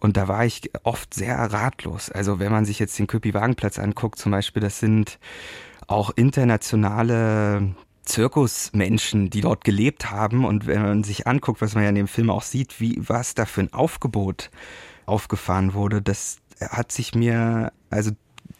Und 0.00 0.16
da 0.16 0.28
war 0.28 0.44
ich 0.44 0.70
oft 0.82 1.14
sehr 1.14 1.36
ratlos. 1.36 2.10
Also 2.10 2.38
wenn 2.38 2.52
man 2.52 2.64
sich 2.64 2.78
jetzt 2.78 2.98
den 2.98 3.06
Köpi-Wagenplatz 3.06 3.78
anguckt, 3.78 4.18
zum 4.18 4.32
Beispiel, 4.32 4.62
das 4.62 4.80
sind 4.80 5.18
auch 5.86 6.10
internationale 6.10 7.74
Zirkusmenschen, 8.04 9.30
die 9.30 9.40
dort 9.40 9.64
gelebt 9.64 10.10
haben. 10.10 10.44
Und 10.44 10.66
wenn 10.66 10.82
man 10.82 11.04
sich 11.04 11.26
anguckt, 11.26 11.60
was 11.60 11.74
man 11.74 11.84
ja 11.84 11.90
in 11.90 11.94
dem 11.94 12.08
Film 12.08 12.30
auch 12.30 12.42
sieht, 12.42 12.80
wie 12.80 13.00
was 13.00 13.34
da 13.34 13.46
für 13.46 13.62
ein 13.62 13.72
Aufgebot 13.72 14.50
aufgefahren 15.06 15.74
wurde, 15.74 16.02
das 16.02 16.38
hat 16.60 16.92
sich 16.92 17.14
mir 17.14 17.72
also 17.90 18.12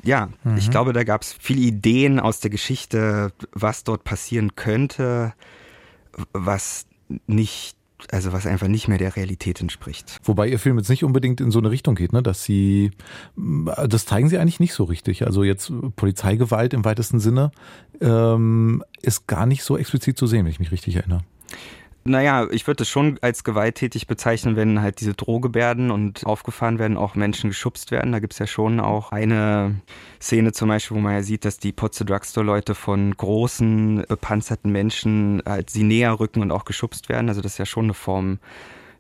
ja, 0.05 0.31
mhm. 0.45 0.57
ich 0.57 0.71
glaube, 0.71 0.93
da 0.93 1.05
gab 1.05 1.23
es 1.23 1.33
viele 1.39 1.61
Ideen 1.61 2.21
aus 2.21 2.41
der 2.41 2.51
Geschichte, 2.51 3.33
was 3.53 3.85
dort 3.85 4.05
passieren 4.05 4.57
könnte, 4.57 5.35
was 6.33 6.87
nicht 7.27 7.77
also 8.11 8.33
was 8.33 8.47
einfach 8.47 8.69
nicht 8.69 8.89
mehr 8.89 8.99
der 8.99 9.17
Realität 9.17 9.61
entspricht. 9.61 10.19
Wobei 10.25 10.49
ihr 10.49 10.59
Film 10.59 10.79
jetzt 10.79 10.91
nicht 10.91 11.05
unbedingt 11.05 11.41
in 11.41 11.51
so 11.51 11.59
eine 11.59 11.71
Richtung 11.71 11.95
geht, 11.95 12.13
ne? 12.13 12.23
dass 12.23 12.45
sie, 12.45 12.91
das 13.37 14.05
zeigen 14.05 14.29
sie 14.29 14.39
eigentlich 14.39 14.61
nicht 14.61 14.75
so 14.75 14.85
richtig. 14.85 15.27
Also 15.27 15.43
jetzt 15.43 15.73
Polizeigewalt 15.97 16.75
im 16.75 16.85
weitesten 16.85 17.21
Sinne 17.21 17.51
ähm, 18.01 18.85
ist 19.01 19.27
gar 19.27 19.47
nicht 19.47 19.63
so 19.63 19.79
explizit 19.79 20.19
zu 20.19 20.27
sehen, 20.27 20.45
wenn 20.45 20.53
ich 20.53 20.61
mich 20.61 20.73
richtig 20.73 20.97
erinnere. 20.97 21.23
Naja, 22.07 22.47
ich 22.51 22.67
würde 22.67 22.83
es 22.83 22.91
schon 22.91 23.19
als 23.23 23.45
gewalttätig 23.45 24.07
bezeichnen, 24.07 24.57
wenn 24.57 24.83
halt 24.83 25.01
diese 25.01 25.15
Drohgebärden 25.15 25.91
und 25.91 26.27
aufgefahren 26.27 26.79
werden, 26.79 26.99
auch 26.99 27.15
Menschen 27.15 27.49
geschubst 27.49 27.91
werden. 27.91 28.13
Da 28.13 28.19
gibt's 28.19 28.39
ja 28.39 28.47
schon 28.47 28.79
auch 28.79 29.11
eine 29.11 29.77
Szene 30.21 30.53
zum 30.53 30.69
Beispiel, 30.69 30.99
wo 30.99 31.01
man 31.01 31.15
ja 31.15 31.23
sieht, 31.23 31.47
dass 31.47 31.59
die 31.59 31.73
Potze 31.73 32.05
Drugstore-Leute 32.05 32.75
von 32.75 33.17
großen, 33.17 34.05
bepanzerten 34.07 34.71
Menschen 34.71 35.43
halt 35.47 35.71
sie 35.71 35.83
näher 35.83 36.21
rücken 36.21 36.43
und 36.43 36.53
auch 36.53 36.67
geschubst 36.67 37.09
werden. 37.09 37.31
Also 37.31 37.41
das 37.41 37.53
ist 37.53 37.59
ja 37.59 37.67
schon 37.67 37.87
eine 37.87 37.95
Form 37.95 38.39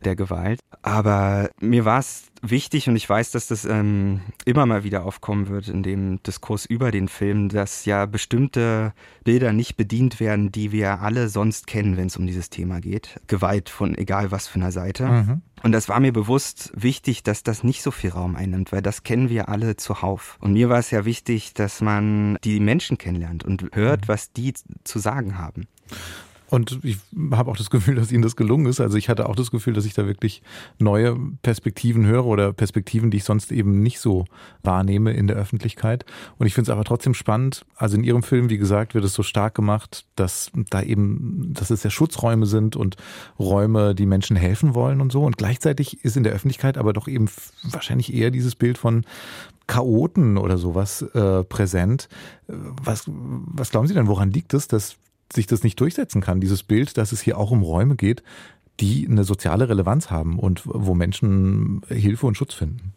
der 0.06 0.16
Gewalt. 0.16 0.60
Aber 0.82 1.50
mir 1.60 1.84
war 1.84 1.98
es 1.98 2.24
wichtig 2.42 2.88
und 2.88 2.96
ich 2.96 3.08
weiß, 3.08 3.30
dass 3.30 3.46
das 3.46 3.64
ähm, 3.64 4.20
immer 4.44 4.66
mal 4.66 4.84
wieder 4.84 5.04
aufkommen 5.04 5.48
wird 5.48 5.68
in 5.68 5.82
dem 5.82 6.22
Diskurs 6.22 6.66
über 6.66 6.90
den 6.90 7.08
Film, 7.08 7.48
dass 7.48 7.84
ja 7.84 8.06
bestimmte 8.06 8.92
Bilder 9.24 9.52
nicht 9.52 9.76
bedient 9.76 10.20
werden, 10.20 10.52
die 10.52 10.72
wir 10.72 11.00
alle 11.00 11.28
sonst 11.28 11.66
kennen, 11.66 11.96
wenn 11.96 12.06
es 12.06 12.16
um 12.16 12.26
dieses 12.26 12.50
Thema 12.50 12.80
geht. 12.80 13.20
Gewalt 13.26 13.70
von 13.70 13.96
egal 13.96 14.30
was 14.30 14.46
für 14.46 14.56
einer 14.56 14.72
Seite. 14.72 15.06
Mhm. 15.06 15.42
Und 15.62 15.72
das 15.72 15.88
war 15.88 15.98
mir 15.98 16.12
bewusst 16.12 16.72
wichtig, 16.74 17.22
dass 17.22 17.42
das 17.42 17.64
nicht 17.64 17.82
so 17.82 17.90
viel 17.90 18.10
Raum 18.10 18.36
einnimmt, 18.36 18.70
weil 18.70 18.82
das 18.82 19.02
kennen 19.02 19.30
wir 19.30 19.48
alle 19.48 19.76
zuhauf. 19.76 20.36
Und 20.42 20.52
mir 20.52 20.68
war 20.68 20.78
es 20.78 20.90
ja 20.90 21.06
wichtig, 21.06 21.54
dass 21.54 21.80
man 21.80 22.36
die 22.44 22.60
Menschen 22.60 22.98
kennenlernt 22.98 23.44
und 23.44 23.70
hört, 23.72 24.02
mhm. 24.02 24.08
was 24.08 24.32
die 24.32 24.52
zu 24.84 24.98
sagen 24.98 25.38
haben. 25.38 25.66
Und 26.50 26.78
ich 26.82 26.98
habe 27.32 27.50
auch 27.50 27.56
das 27.56 27.70
Gefühl, 27.70 27.94
dass 27.94 28.12
Ihnen 28.12 28.22
das 28.22 28.36
gelungen 28.36 28.66
ist. 28.66 28.80
Also 28.80 28.96
ich 28.96 29.08
hatte 29.08 29.28
auch 29.28 29.34
das 29.34 29.50
Gefühl, 29.50 29.72
dass 29.72 29.86
ich 29.86 29.94
da 29.94 30.06
wirklich 30.06 30.42
neue 30.78 31.16
Perspektiven 31.42 32.06
höre 32.06 32.26
oder 32.26 32.52
Perspektiven, 32.52 33.10
die 33.10 33.16
ich 33.16 33.24
sonst 33.24 33.50
eben 33.50 33.82
nicht 33.82 33.98
so 33.98 34.26
wahrnehme 34.62 35.12
in 35.12 35.26
der 35.26 35.36
Öffentlichkeit. 35.36 36.04
Und 36.38 36.46
ich 36.46 36.54
finde 36.54 36.70
es 36.70 36.72
aber 36.72 36.84
trotzdem 36.84 37.14
spannend. 37.14 37.64
Also 37.76 37.96
in 37.96 38.04
Ihrem 38.04 38.22
Film, 38.22 38.50
wie 38.50 38.58
gesagt, 38.58 38.94
wird 38.94 39.04
es 39.04 39.14
so 39.14 39.22
stark 39.22 39.54
gemacht, 39.54 40.04
dass 40.16 40.50
da 40.70 40.82
eben, 40.82 41.52
dass 41.54 41.70
es 41.70 41.82
ja 41.82 41.90
Schutzräume 41.90 42.46
sind 42.46 42.76
und 42.76 42.96
Räume, 43.38 43.94
die 43.94 44.06
Menschen 44.06 44.36
helfen 44.36 44.74
wollen 44.74 45.00
und 45.00 45.12
so. 45.12 45.24
Und 45.24 45.38
gleichzeitig 45.38 46.04
ist 46.04 46.16
in 46.16 46.24
der 46.24 46.34
Öffentlichkeit 46.34 46.76
aber 46.76 46.92
doch 46.92 47.08
eben 47.08 47.28
wahrscheinlich 47.62 48.12
eher 48.12 48.30
dieses 48.30 48.54
Bild 48.54 48.76
von 48.76 49.04
Chaoten 49.66 50.36
oder 50.36 50.58
sowas 50.58 51.02
äh, 51.02 51.42
präsent. 51.42 52.08
Was, 52.46 53.04
was 53.06 53.70
glauben 53.70 53.86
Sie 53.86 53.94
denn, 53.94 54.08
woran 54.08 54.30
liegt 54.30 54.52
es, 54.52 54.68
dass 54.68 54.96
sich 55.32 55.46
das 55.46 55.62
nicht 55.62 55.80
durchsetzen 55.80 56.20
kann, 56.20 56.40
dieses 56.40 56.62
Bild, 56.62 56.96
dass 56.98 57.12
es 57.12 57.20
hier 57.20 57.38
auch 57.38 57.50
um 57.50 57.62
Räume 57.62 57.96
geht, 57.96 58.22
die 58.80 59.06
eine 59.08 59.24
soziale 59.24 59.68
Relevanz 59.68 60.10
haben 60.10 60.38
und 60.38 60.62
wo 60.64 60.94
Menschen 60.94 61.82
Hilfe 61.88 62.26
und 62.26 62.36
Schutz 62.36 62.54
finden. 62.54 62.94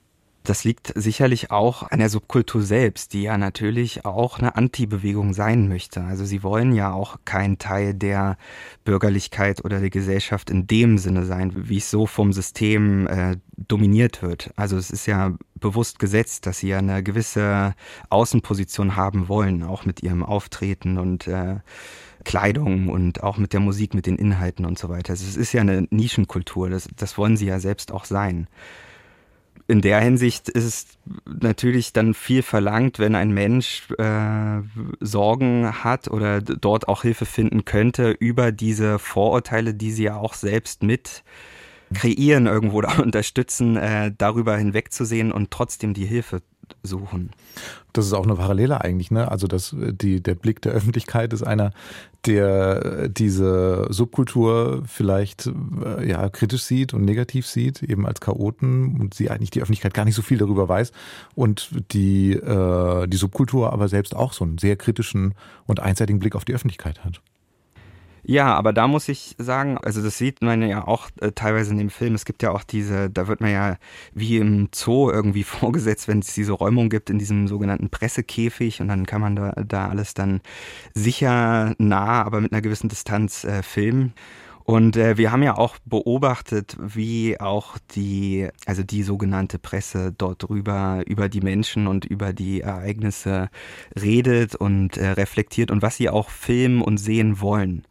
Das 0.48 0.64
liegt 0.64 0.94
sicherlich 0.96 1.52
auch 1.52 1.84
an 1.92 2.00
der 2.00 2.10
Subkultur 2.10 2.62
selbst, 2.62 3.12
die 3.12 3.24
ja 3.24 3.38
natürlich 3.38 4.06
auch 4.06 4.40
eine 4.40 4.56
Anti-Bewegung 4.56 5.34
sein 5.34 5.68
möchte. 5.68 6.02
Also 6.06 6.24
sie 6.24 6.42
wollen 6.42 6.74
ja 6.74 6.94
auch 6.94 7.18
kein 7.26 7.58
Teil 7.58 7.94
der 7.94 8.38
Bürgerlichkeit 8.86 9.66
oder 9.66 9.82
der 9.82 9.90
Gesellschaft 9.90 10.50
in 10.50 10.66
dem 10.66 11.00
Sinne 11.00 11.26
sein, 11.26 11.52
wie 11.54 11.80
es 11.80 11.92
so 11.92 12.06
vom 12.06 12.32
System 12.32 13.08
äh, 13.08 13.36
dominiert 13.58 14.22
wird. 14.22 14.52
Also 14.56 14.78
es 14.78 14.90
ist 14.90 15.06
ja 15.06 15.36
bewusst 15.56 16.00
gesetzt, 16.00 16.46
dass 16.46 16.60
sie 16.60 16.70
ja 16.70 16.78
eine 16.78 17.04
gewisse 17.04 17.76
Außenposition 18.10 18.96
haben 18.96 19.28
wollen, 19.28 19.64
auch 19.64 19.84
mit 19.84 20.02
ihrem 20.02 20.24
Auftreten 20.24 20.98
und 20.98 21.28
äh, 21.28 21.58
Kleidung 22.28 22.90
und 22.90 23.24
auch 23.24 23.38
mit 23.38 23.54
der 23.54 23.62
Musik, 23.62 23.94
mit 23.94 24.06
den 24.06 24.18
Inhalten 24.18 24.66
und 24.66 24.78
so 24.78 24.90
weiter. 24.90 25.12
Also 25.12 25.26
es 25.26 25.38
ist 25.38 25.54
ja 25.54 25.62
eine 25.62 25.88
Nischenkultur, 25.92 26.70
das, 26.70 26.90
das 26.98 27.18
wollen 27.18 27.38
sie 27.38 27.46
ja 27.46 27.62
selbst 27.62 27.90
auch 27.90 28.04
sein. 28.04 28.48
In 29.70 29.80
der 29.80 30.02
Hinsicht 30.02 30.50
ist 30.50 30.66
es 30.66 30.88
natürlich 31.26 31.94
dann 31.94 32.14
viel 32.14 32.42
verlangt, 32.42 33.00
wenn 33.00 33.16
ein 33.16 33.32
Mensch 33.34 33.90
äh, 33.98 34.62
Sorgen 35.00 35.72
hat 35.86 36.10
oder 36.10 36.42
dort 36.42 36.90
auch 36.90 37.04
Hilfe 37.04 37.26
finden 37.26 37.64
könnte 37.64 38.12
über 38.12 38.52
diese 38.52 39.00
Vorurteile, 39.00 39.74
die 39.74 39.92
sie 39.92 40.04
ja 40.04 40.18
auch 40.18 40.34
selbst 40.34 40.84
mit 40.84 41.24
kreieren 41.94 42.46
irgendwo 42.46 42.80
oder 42.80 43.00
unterstützen, 43.04 43.78
äh, 43.78 44.12
darüber 44.18 44.58
hinwegzusehen 44.58 45.32
und 45.32 45.50
trotzdem 45.50 45.94
die 45.94 46.06
Hilfe 46.06 46.42
suchen. 46.84 47.32
Das 47.94 48.06
ist 48.06 48.14
auch 48.14 48.24
eine 48.24 48.36
Parallele 48.36 48.82
eigentlich, 48.82 49.12
ne? 49.12 49.32
Also 49.32 49.48
das, 49.48 49.76
die, 49.76 50.22
der 50.22 50.36
Blick 50.36 50.62
der 50.62 50.74
Öffentlichkeit 50.74 51.34
ist 51.34 51.44
einer, 51.44 51.72
der 52.26 53.08
diese 53.10 53.88
Subkultur 53.90 54.84
vielleicht 54.86 55.50
äh, 55.84 56.08
ja 56.08 56.30
kritisch 56.30 56.64
sieht 56.64 56.94
und 56.94 57.06
negativ 57.06 57.48
sieht, 57.48 57.82
eben 57.84 58.06
als 58.06 58.20
Chaoten 58.20 59.00
und 59.00 59.14
sie 59.14 59.30
eigentlich 59.30 59.52
die 59.52 59.62
Öffentlichkeit 59.62 59.94
gar 59.94 60.06
nicht 60.06 60.16
so 60.16 60.22
viel 60.22 60.38
darüber 60.38 60.68
weiß 60.68 60.92
und 61.36 61.70
die 61.92 62.34
äh, 62.34 63.08
die 63.08 63.18
Subkultur 63.18 63.72
aber 63.74 63.88
selbst 63.88 64.16
auch 64.16 64.34
so 64.34 64.44
einen 64.44 64.58
sehr 64.58 64.76
kritischen 64.76 65.34
und 65.66 65.80
einseitigen 65.80 66.20
Blick 66.20 66.36
auf 66.36 66.46
die 66.46 66.54
Öffentlichkeit 66.54 67.04
hat. 67.04 67.22
Ja, 68.30 68.56
aber 68.56 68.74
da 68.74 68.90
muss 68.90 69.08
ich 69.08 69.36
sagen, 69.38 69.78
also 69.78 70.04
das 70.04 70.18
sieht 70.18 70.42
man 70.42 70.62
ja 70.62 70.86
auch 70.86 71.08
äh, 71.22 71.32
teilweise 71.32 71.72
in 71.72 71.78
dem 71.78 71.90
Film. 71.90 72.14
Es 72.14 72.26
gibt 72.26 72.44
ja 72.44 72.52
auch 72.52 72.64
diese, 72.64 73.10
da 73.10 73.30
wird 73.30 73.40
man 73.40 73.52
ja 73.52 73.78
wie 74.14 74.36
im 74.38 74.68
Zoo 74.76 75.10
irgendwie 75.10 75.44
vorgesetzt, 75.46 76.10
wenn 76.10 76.20
es 76.20 76.34
diese 76.34 76.52
Räumung 76.52 76.90
gibt 76.90 77.10
in 77.10 77.20
diesem 77.20 77.48
sogenannten 77.48 77.90
Pressekäfig 77.90 78.82
und 78.82 78.90
dann 78.90 79.06
kann 79.06 79.22
man 79.22 79.38
da, 79.38 79.52
da 79.66 79.88
alles 79.88 80.14
dann 80.14 80.42
sicher 80.94 81.74
nah, 81.78 82.22
aber 82.24 82.42
mit 82.42 82.52
einer 82.52 82.62
gewissen 82.62 82.90
Distanz 82.90 83.46
äh, 83.46 83.64
filmen. 83.64 84.14
Und 84.66 84.98
äh, 84.98 85.18
wir 85.18 85.32
haben 85.32 85.44
ja 85.44 85.58
auch 85.58 85.78
beobachtet, 85.86 86.76
wie 86.82 87.40
auch 87.40 87.78
die, 87.96 88.50
also 88.66 88.84
die 88.84 89.04
sogenannte 89.04 89.58
Presse 89.58 90.14
dort 90.18 90.44
drüber 90.44 91.02
über 91.06 91.30
die 91.30 91.40
Menschen 91.40 91.88
und 91.88 92.04
über 92.04 92.34
die 92.34 92.60
Ereignisse 92.60 93.50
redet 93.98 94.56
und 94.56 94.98
äh, 94.98 95.12
reflektiert 95.12 95.72
und 95.72 95.82
was 95.82 95.96
sie 95.96 96.10
auch 96.10 96.30
filmen 96.30 96.82
und 96.82 96.98
sehen 96.98 97.40
wollen. 97.40 97.86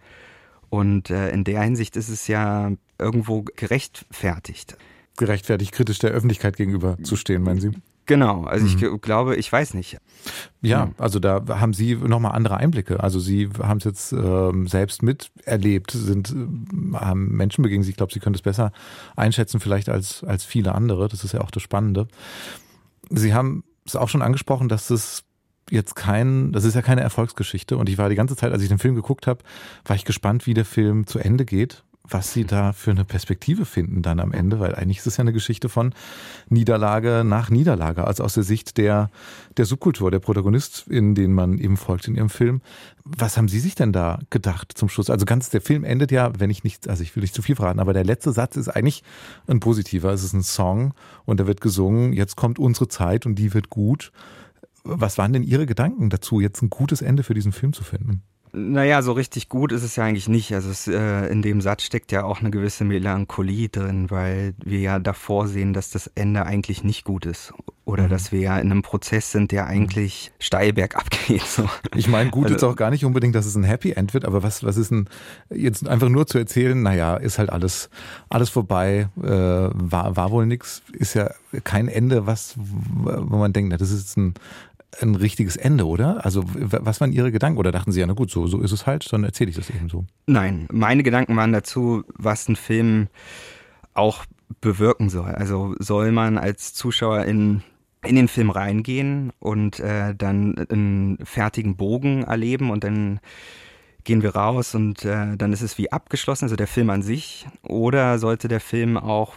Und 0.68 1.10
äh, 1.10 1.30
in 1.30 1.44
der 1.44 1.62
Hinsicht 1.62 1.96
ist 1.96 2.08
es 2.08 2.26
ja 2.26 2.72
irgendwo 2.98 3.42
gerechtfertigt. 3.42 4.76
Gerechtfertigt, 5.16 5.72
kritisch 5.72 5.98
der 5.98 6.10
Öffentlichkeit 6.10 6.56
gegenüber 6.56 6.98
zu 7.02 7.16
stehen, 7.16 7.42
meinen 7.42 7.60
Sie? 7.60 7.70
Genau, 8.06 8.44
also 8.44 8.66
ich 8.66 9.00
glaube, 9.02 9.34
ich 9.34 9.50
weiß 9.50 9.74
nicht. 9.74 9.98
Ja, 10.62 10.92
also 10.96 11.18
da 11.18 11.42
haben 11.60 11.74
Sie 11.74 11.96
nochmal 11.96 12.32
andere 12.32 12.56
Einblicke. 12.56 13.02
Also 13.02 13.18
Sie 13.18 13.48
haben 13.60 13.78
es 13.78 13.84
jetzt 13.84 14.12
ähm, 14.12 14.68
selbst 14.68 15.02
miterlebt, 15.02 15.90
sind, 15.90 16.30
äh, 16.30 16.96
haben 16.96 17.36
Menschen 17.36 17.62
begegnet. 17.62 17.88
Ich 17.88 17.96
glaube, 17.96 18.12
Sie 18.12 18.20
können 18.20 18.34
das 18.34 18.42
besser 18.42 18.70
einschätzen 19.16 19.58
vielleicht 19.58 19.88
als, 19.88 20.22
als 20.22 20.44
viele 20.44 20.74
andere. 20.74 21.08
Das 21.08 21.24
ist 21.24 21.32
ja 21.32 21.40
auch 21.40 21.50
das 21.50 21.64
Spannende. 21.64 22.06
Sie 23.10 23.34
haben 23.34 23.64
es 23.84 23.96
auch 23.96 24.08
schon 24.08 24.22
angesprochen, 24.22 24.68
dass 24.68 24.90
es 24.90 25.24
jetzt 25.70 25.96
kein, 25.96 26.52
das 26.52 26.64
ist 26.64 26.74
ja 26.74 26.82
keine 26.82 27.00
Erfolgsgeschichte. 27.00 27.76
Und 27.76 27.88
ich 27.88 27.98
war 27.98 28.08
die 28.08 28.14
ganze 28.14 28.36
Zeit, 28.36 28.52
als 28.52 28.62
ich 28.62 28.68
den 28.68 28.78
Film 28.78 28.94
geguckt 28.94 29.26
habe, 29.26 29.42
war 29.84 29.96
ich 29.96 30.04
gespannt, 30.04 30.46
wie 30.46 30.54
der 30.54 30.64
Film 30.64 31.06
zu 31.06 31.18
Ende 31.18 31.44
geht 31.44 31.82
was 32.08 32.32
sie 32.32 32.44
da 32.44 32.72
für 32.72 32.90
eine 32.90 33.04
Perspektive 33.04 33.64
finden 33.64 34.02
dann 34.02 34.20
am 34.20 34.32
Ende, 34.32 34.60
weil 34.60 34.74
eigentlich 34.74 34.98
ist 34.98 35.06
es 35.06 35.16
ja 35.16 35.22
eine 35.22 35.32
Geschichte 35.32 35.68
von 35.68 35.94
Niederlage 36.48 37.22
nach 37.24 37.50
Niederlage, 37.50 38.06
also 38.06 38.24
aus 38.24 38.34
der 38.34 38.42
Sicht 38.42 38.76
der, 38.76 39.10
der 39.56 39.64
Subkultur, 39.64 40.10
der 40.10 40.20
Protagonist, 40.20 40.86
in 40.88 41.14
denen 41.14 41.34
man 41.34 41.58
eben 41.58 41.76
folgt 41.76 42.08
in 42.08 42.14
ihrem 42.14 42.30
Film. 42.30 42.60
Was 43.04 43.36
haben 43.36 43.48
Sie 43.48 43.60
sich 43.60 43.74
denn 43.74 43.92
da 43.92 44.18
gedacht 44.30 44.72
zum 44.74 44.88
Schluss? 44.88 45.10
Also 45.10 45.24
ganz, 45.24 45.50
der 45.50 45.60
Film 45.60 45.84
endet 45.84 46.12
ja, 46.12 46.32
wenn 46.38 46.50
ich 46.50 46.64
nicht, 46.64 46.88
also 46.88 47.02
ich 47.02 47.14
will 47.16 47.22
nicht 47.22 47.34
zu 47.34 47.42
viel 47.42 47.56
verraten, 47.56 47.80
aber 47.80 47.92
der 47.92 48.04
letzte 48.04 48.32
Satz 48.32 48.56
ist 48.56 48.68
eigentlich 48.68 49.02
ein 49.46 49.60
positiver. 49.60 50.12
Es 50.12 50.24
ist 50.24 50.32
ein 50.32 50.42
Song 50.42 50.94
und 51.24 51.40
da 51.40 51.46
wird 51.46 51.60
gesungen, 51.60 52.12
jetzt 52.12 52.36
kommt 52.36 52.58
unsere 52.58 52.88
Zeit 52.88 53.26
und 53.26 53.36
die 53.36 53.54
wird 53.54 53.70
gut. 53.70 54.12
Was 54.88 55.18
waren 55.18 55.32
denn 55.32 55.42
Ihre 55.42 55.66
Gedanken 55.66 56.10
dazu, 56.10 56.40
jetzt 56.40 56.62
ein 56.62 56.70
gutes 56.70 57.02
Ende 57.02 57.22
für 57.22 57.34
diesen 57.34 57.52
Film 57.52 57.72
zu 57.72 57.82
finden? 57.82 58.22
Naja, 58.58 59.02
so 59.02 59.12
richtig 59.12 59.50
gut 59.50 59.70
ist 59.70 59.82
es 59.82 59.96
ja 59.96 60.04
eigentlich 60.04 60.30
nicht. 60.30 60.54
Also 60.54 60.70
es, 60.70 60.88
äh, 60.88 61.26
in 61.26 61.42
dem 61.42 61.60
Satz 61.60 61.82
steckt 61.82 62.10
ja 62.10 62.24
auch 62.24 62.40
eine 62.40 62.50
gewisse 62.50 62.84
Melancholie 62.84 63.68
drin, 63.68 64.10
weil 64.10 64.54
wir 64.64 64.78
ja 64.78 64.98
davor 64.98 65.46
sehen, 65.46 65.74
dass 65.74 65.90
das 65.90 66.06
Ende 66.14 66.46
eigentlich 66.46 66.82
nicht 66.82 67.04
gut 67.04 67.26
ist. 67.26 67.52
Oder 67.84 68.04
mhm. 68.04 68.08
dass 68.08 68.32
wir 68.32 68.40
ja 68.40 68.58
in 68.58 68.70
einem 68.70 68.80
Prozess 68.80 69.30
sind, 69.30 69.52
der 69.52 69.66
eigentlich 69.66 70.32
steil 70.38 70.72
bergab 70.72 71.10
geht. 71.26 71.42
So. 71.42 71.68
Ich 71.94 72.08
meine, 72.08 72.30
gut 72.30 72.44
also, 72.44 72.56
ist 72.56 72.64
auch 72.64 72.76
gar 72.76 72.90
nicht 72.90 73.04
unbedingt, 73.04 73.34
dass 73.34 73.44
es 73.44 73.56
ein 73.56 73.64
Happy 73.64 73.92
End 73.92 74.14
wird, 74.14 74.24
aber 74.24 74.42
was, 74.42 74.64
was 74.64 74.78
ist 74.78 74.90
denn 74.90 75.06
jetzt 75.50 75.86
einfach 75.86 76.08
nur 76.08 76.26
zu 76.26 76.38
erzählen, 76.38 76.80
naja, 76.82 77.16
ist 77.16 77.38
halt 77.38 77.50
alles, 77.50 77.90
alles 78.30 78.48
vorbei, 78.48 79.08
äh, 79.22 79.28
war, 79.28 80.16
war 80.16 80.30
wohl 80.30 80.46
nix, 80.46 80.82
ist 80.92 81.12
ja 81.12 81.30
kein 81.62 81.88
Ende, 81.88 82.26
was, 82.26 82.54
wo 82.56 83.36
man 83.36 83.52
denkt, 83.52 83.70
na, 83.70 83.76
das 83.76 83.90
ist 83.90 84.16
ein, 84.16 84.34
ein 85.00 85.14
richtiges 85.14 85.56
Ende, 85.56 85.86
oder? 85.86 86.24
Also 86.24 86.44
was 86.46 87.00
waren 87.00 87.12
Ihre 87.12 87.32
Gedanken? 87.32 87.58
Oder 87.58 87.72
dachten 87.72 87.92
Sie, 87.92 88.00
ja, 88.00 88.06
na 88.06 88.14
gut, 88.14 88.30
so, 88.30 88.46
so 88.46 88.60
ist 88.60 88.72
es 88.72 88.86
halt, 88.86 89.12
dann 89.12 89.24
erzähle 89.24 89.50
ich 89.50 89.56
das 89.56 89.70
eben 89.70 89.88
so. 89.88 90.04
Nein, 90.26 90.66
meine 90.72 91.02
Gedanken 91.02 91.36
waren 91.36 91.52
dazu, 91.52 92.04
was 92.14 92.48
ein 92.48 92.56
Film 92.56 93.08
auch 93.94 94.24
bewirken 94.60 95.10
soll. 95.10 95.30
Also 95.30 95.74
soll 95.78 96.12
man 96.12 96.38
als 96.38 96.72
Zuschauer 96.74 97.24
in 97.24 97.62
in 98.06 98.16
den 98.16 98.28
Film 98.28 98.50
reingehen 98.50 99.32
und 99.40 99.80
äh, 99.80 100.14
dann 100.14 100.54
einen 100.70 101.18
fertigen 101.24 101.76
Bogen 101.76 102.22
erleben 102.22 102.70
und 102.70 102.84
dann 102.84 103.20
gehen 104.06 104.22
wir 104.22 104.34
raus 104.34 104.74
und 104.74 105.04
äh, 105.04 105.36
dann 105.36 105.52
ist 105.52 105.60
es 105.60 105.76
wie 105.76 105.92
abgeschlossen, 105.92 106.44
also 106.44 106.56
der 106.56 106.66
Film 106.66 106.88
an 106.88 107.02
sich, 107.02 107.46
oder 107.62 108.18
sollte 108.18 108.48
der 108.48 108.60
Film 108.60 108.96
auch 108.96 109.34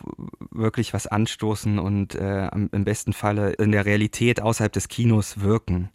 wirklich 0.51 0.93
was 0.93 1.07
anstoßen 1.07 1.79
und 1.79 2.15
äh, 2.15 2.47
im 2.47 2.85
besten 2.85 3.11
Falle 3.11 3.51
in 3.53 3.73
der 3.73 3.85
Realität 3.85 4.41
außerhalb 4.41 4.71
des 4.71 4.87
Kinos 4.87 5.41
wirken? 5.41 5.89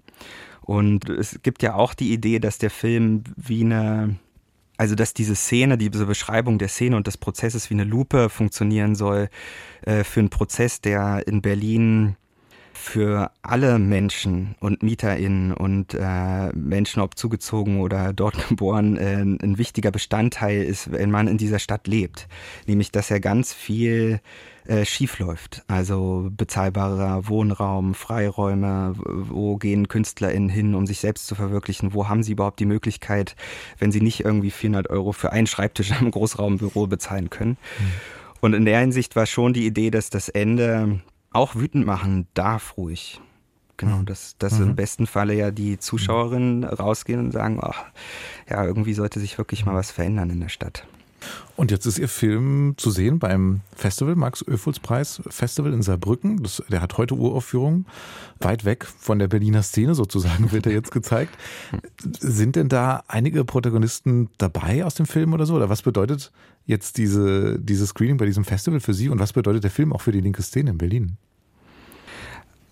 Und 0.60 1.08
es 1.08 1.40
gibt 1.42 1.62
ja 1.62 1.74
auch 1.74 1.94
die 1.94 2.12
Idee, 2.12 2.38
dass 2.40 2.58
der 2.58 2.70
Film 2.70 3.24
wie 3.36 3.64
eine 3.64 4.18
also 4.76 4.96
dass 4.96 5.14
diese 5.14 5.36
Szene, 5.36 5.78
diese 5.78 6.04
Beschreibung 6.04 6.58
der 6.58 6.66
Szene 6.66 6.96
und 6.96 7.06
des 7.06 7.16
Prozesses 7.16 7.70
wie 7.70 7.74
eine 7.74 7.84
Lupe 7.84 8.28
funktionieren 8.28 8.96
soll 8.96 9.28
äh, 9.82 10.02
für 10.02 10.18
einen 10.18 10.30
Prozess, 10.30 10.80
der 10.80 11.28
in 11.28 11.42
Berlin 11.42 12.16
für 12.74 13.30
alle 13.42 13.78
Menschen 13.78 14.56
und 14.60 14.82
MieterInnen 14.82 15.52
und 15.52 15.94
äh, 15.94 16.52
Menschen, 16.54 17.00
ob 17.00 17.16
zugezogen 17.16 17.80
oder 17.80 18.12
dort 18.12 18.48
geboren, 18.48 18.96
äh, 18.96 19.22
ein 19.22 19.58
wichtiger 19.58 19.90
Bestandteil 19.90 20.62
ist, 20.62 20.92
wenn 20.92 21.10
man 21.10 21.28
in 21.28 21.38
dieser 21.38 21.60
Stadt 21.60 21.86
lebt. 21.86 22.28
Nämlich, 22.66 22.90
dass 22.90 23.08
ja 23.08 23.18
ganz 23.18 23.52
viel 23.52 24.20
äh, 24.66 24.84
schief 24.84 25.18
läuft. 25.18 25.62
Also 25.68 26.30
bezahlbarer 26.36 27.28
Wohnraum, 27.28 27.94
Freiräume, 27.94 28.94
wo 28.96 29.56
gehen 29.56 29.88
KünstlerInnen 29.88 30.48
hin, 30.48 30.74
um 30.74 30.86
sich 30.86 31.00
selbst 31.00 31.26
zu 31.26 31.34
verwirklichen? 31.34 31.94
Wo 31.94 32.08
haben 32.08 32.22
sie 32.22 32.32
überhaupt 32.32 32.60
die 32.60 32.66
Möglichkeit, 32.66 33.36
wenn 33.78 33.92
sie 33.92 34.00
nicht 34.00 34.24
irgendwie 34.24 34.50
400 34.50 34.90
Euro 34.90 35.12
für 35.12 35.32
einen 35.32 35.46
Schreibtisch 35.46 35.92
im 36.00 36.10
Großraumbüro 36.10 36.86
bezahlen 36.86 37.30
können? 37.30 37.56
Mhm. 37.78 37.84
Und 38.40 38.52
in 38.54 38.64
der 38.64 38.80
Hinsicht 38.80 39.16
war 39.16 39.26
schon 39.26 39.52
die 39.52 39.64
Idee, 39.64 39.90
dass 39.90 40.10
das 40.10 40.28
Ende 40.28 41.00
auch 41.34 41.54
wütend 41.54 41.86
machen 41.86 42.26
darf 42.34 42.76
ruhig. 42.76 43.20
Genau, 43.76 43.98
mhm. 43.98 44.06
dass, 44.06 44.36
dass 44.38 44.58
mhm. 44.58 44.68
im 44.68 44.76
besten 44.76 45.06
Falle 45.06 45.34
ja 45.34 45.50
die 45.50 45.78
Zuschauerinnen 45.78 46.64
rausgehen 46.64 47.18
und 47.20 47.32
sagen, 47.32 47.58
ach, 47.60 47.84
ja, 48.48 48.64
irgendwie 48.64 48.94
sollte 48.94 49.18
sich 49.18 49.36
wirklich 49.36 49.66
mal 49.66 49.74
was 49.74 49.90
verändern 49.90 50.30
in 50.30 50.40
der 50.40 50.48
Stadt. 50.48 50.86
Und 51.56 51.70
jetzt 51.70 51.86
ist 51.86 51.98
Ihr 51.98 52.08
Film 52.08 52.74
zu 52.76 52.90
sehen 52.90 53.18
beim 53.18 53.60
Festival, 53.74 54.16
Max 54.16 54.46
Oephels 54.46 54.80
Preis 54.80 55.22
Festival 55.28 55.72
in 55.72 55.82
Saarbrücken. 55.82 56.42
Das, 56.42 56.62
der 56.68 56.80
hat 56.80 56.98
heute 56.98 57.14
Uraufführung. 57.14 57.86
Weit 58.40 58.64
weg 58.64 58.84
von 58.84 59.18
der 59.18 59.28
Berliner 59.28 59.62
Szene 59.62 59.94
sozusagen 59.94 60.52
wird 60.52 60.66
er 60.66 60.72
jetzt 60.72 60.90
gezeigt. 60.90 61.36
Sind 62.20 62.56
denn 62.56 62.68
da 62.68 63.04
einige 63.08 63.44
Protagonisten 63.44 64.28
dabei 64.38 64.84
aus 64.84 64.94
dem 64.94 65.06
Film 65.06 65.32
oder 65.32 65.46
so? 65.46 65.54
Oder 65.54 65.68
was 65.68 65.82
bedeutet 65.82 66.32
jetzt 66.66 66.98
diese, 66.98 67.58
diese 67.58 67.86
Screening 67.86 68.16
bei 68.16 68.26
diesem 68.26 68.44
Festival 68.44 68.80
für 68.80 68.94
Sie 68.94 69.08
und 69.08 69.18
was 69.18 69.32
bedeutet 69.32 69.64
der 69.64 69.70
Film 69.70 69.92
auch 69.92 70.00
für 70.00 70.12
die 70.12 70.20
linke 70.20 70.42
Szene 70.42 70.70
in 70.70 70.78
Berlin? 70.78 71.16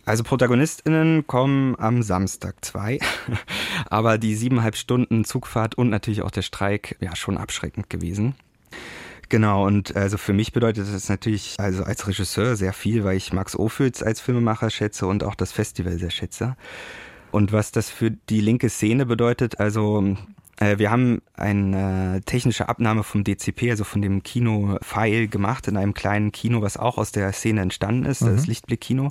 Also 0.05 0.25
ProtagonistInnen 0.25 1.27
kommen 1.27 1.77
am 1.79 2.03
Samstag 2.03 2.65
zwei, 2.65 2.99
aber 3.87 4.19
die 4.19 4.35
siebeneinhalb 4.35 4.77
Stunden 4.77 5.25
Zugfahrt 5.25 5.77
und 5.77 5.91
natürlich 5.91 6.23
auch 6.23 6.33
der 6.33 6.43
Streik, 6.43 6.97
ja, 7.01 7.15
schon 7.15 7.39
abschreckend 7.39 7.89
gewesen. 7.89 8.35
Genau, 9.29 9.65
und 9.67 9.97
also 9.97 10.19
für 10.19 10.33
mich 10.33 10.53
bedeutet 10.53 10.87
das 10.93 11.09
natürlich 11.09 11.55
also 11.59 11.85
als 11.85 12.07
Regisseur 12.07 12.57
sehr 12.57 12.73
viel, 12.73 13.05
weil 13.05 13.17
ich 13.17 13.33
Max 13.33 13.57
Ophüls 13.57 14.03
als 14.03 14.21
Filmemacher 14.21 14.69
schätze 14.71 15.07
und 15.07 15.25
auch 15.25 15.35
das 15.35 15.53
Festival 15.53 15.99
sehr 15.99 16.11
schätze. 16.11 16.57
Und 17.31 17.51
was 17.53 17.73
das 17.73 17.89
für 17.89 18.11
die 18.11 18.43
linke 18.43 18.69
Szene 18.69 19.07
bedeutet, 19.07 19.59
also 19.59 20.17
wir 20.79 20.91
haben 20.91 21.23
eine 21.35 22.21
technische 22.25 22.69
Abnahme 22.69 23.03
vom 23.03 23.25
DCP, 23.25 23.71
also 23.71 23.85
von 23.85 24.03
dem 24.03 24.23
Kino-File 24.23 25.29
gemacht 25.29 25.69
in 25.69 25.77
einem 25.77 25.95
kleinen 25.95 26.33
Kino, 26.33 26.63
was 26.63 26.77
auch 26.77 26.99
aus 26.99 27.13
der 27.13 27.33
Szene 27.33 27.61
entstanden 27.63 28.05
ist, 28.05 28.23
mhm. 28.23 28.37
das 28.37 28.47
Lichtblick-Kino. 28.47 29.11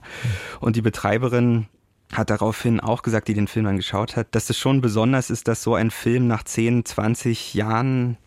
Und 0.60 0.76
die 0.76 0.82
Betreiberin 0.82 1.68
hat 2.14 2.30
daraufhin 2.30 2.80
auch 2.80 3.04
gesagt, 3.04 3.28
die 3.28 3.34
den 3.34 3.48
Film 3.48 3.66
dann 3.66 3.78
geschaut 3.78 4.16
hat, 4.16 4.36
dass 4.36 4.50
es 4.50 4.58
schon 4.58 4.82
besonders 4.82 5.30
ist, 5.30 5.48
dass 5.48 5.64
so 5.64 5.76
ein 5.76 5.92
Film 5.92 6.28
nach 6.28 6.44
10, 6.44 6.86
20 6.86 7.54
Jahren 7.54 8.18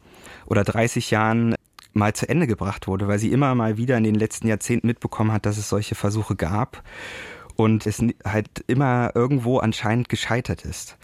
oder 0.46 0.64
30 0.64 1.10
Jahren 1.10 1.54
mal 1.92 2.12
zu 2.12 2.28
Ende 2.28 2.46
gebracht 2.46 2.86
wurde, 2.86 3.08
weil 3.08 3.18
sie 3.18 3.30
immer 3.30 3.54
mal 3.54 3.76
wieder 3.76 3.96
in 3.96 4.04
den 4.04 4.14
letzten 4.14 4.48
Jahrzehnten 4.48 4.86
mitbekommen 4.86 5.32
hat, 5.32 5.46
dass 5.46 5.58
es 5.58 5.68
solche 5.68 5.94
Versuche 5.94 6.34
gab 6.34 6.82
und 7.56 7.86
es 7.86 8.02
halt 8.24 8.64
immer 8.66 9.12
irgendwo 9.14 9.58
anscheinend 9.58 10.08
gescheitert 10.08 10.64
ist. 10.64 10.96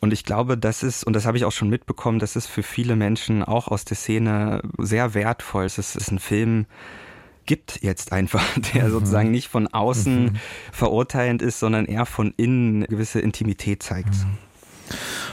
Und 0.00 0.12
ich 0.12 0.24
glaube, 0.24 0.56
das 0.56 0.82
ist, 0.82 1.04
und 1.04 1.14
das 1.14 1.26
habe 1.26 1.36
ich 1.36 1.44
auch 1.44 1.52
schon 1.52 1.68
mitbekommen, 1.68 2.18
das 2.18 2.36
ist 2.36 2.46
für 2.46 2.62
viele 2.62 2.96
Menschen 2.96 3.42
auch 3.42 3.68
aus 3.68 3.84
der 3.84 3.96
Szene 3.96 4.62
sehr 4.78 5.14
wertvoll. 5.14 5.64
Es 5.64 5.78
ist, 5.78 5.96
es 5.96 6.02
ist 6.02 6.12
ein 6.12 6.18
Film, 6.18 6.66
gibt 7.46 7.82
jetzt 7.82 8.12
einfach, 8.12 8.44
der 8.74 8.84
mhm. 8.84 8.90
sozusagen 8.90 9.30
nicht 9.30 9.48
von 9.48 9.68
außen 9.68 10.24
mhm. 10.24 10.36
verurteilend 10.72 11.42
ist, 11.42 11.58
sondern 11.58 11.86
eher 11.86 12.06
von 12.06 12.32
innen 12.36 12.76
eine 12.76 12.86
gewisse 12.86 13.20
Intimität 13.20 13.82
zeigt. 13.82 14.14
Mhm. 14.14 14.38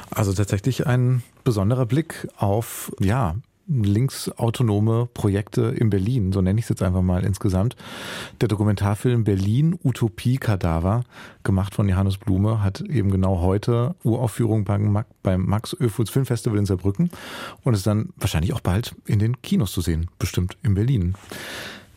Also 0.10 0.34
tatsächlich 0.34 0.88
ein 0.88 1.24
besonderer 1.44 1.86
Blick 1.86 2.28
auf, 2.38 2.92
ja, 3.00 3.36
linksautonome 3.68 5.08
Projekte 5.14 5.62
in 5.62 5.90
Berlin, 5.90 6.34
so 6.34 6.42
nenne 6.42 6.60
ich 6.60 6.66
es 6.66 6.70
jetzt 6.70 6.84
einfach 6.84 7.02
mal 7.02 7.24
insgesamt. 7.24 7.76
Der 8.42 8.48
Dokumentarfilm 8.48 9.24
Berlin 9.24 9.78
Utopie 9.84 10.38
Kadaver, 10.38 11.04
gemacht 11.44 11.74
von 11.76 11.88
Johannes 11.88 12.18
Blume, 12.18 12.62
hat 12.62 12.82
eben 12.82 13.12
genau 13.12 13.42
heute 13.42 13.96
Uraufführung 14.04 14.66
beim, 14.66 15.46
Max 15.46 15.74
Oephels 15.80 16.10
Filmfestival 16.10 16.58
in 16.58 16.66
Saarbrücken 16.66 17.10
und 17.64 17.74
ist 17.74 17.88
dann 17.88 18.10
wahrscheinlich 18.18 18.54
auch 18.54 18.62
bald 18.62 18.96
in 19.06 19.20
den 19.20 19.42
Kinos 19.42 19.72
zu 19.72 19.82
sehen, 19.82 20.08
bestimmt 20.20 20.58
in 20.64 20.74
Berlin. 20.74 21.16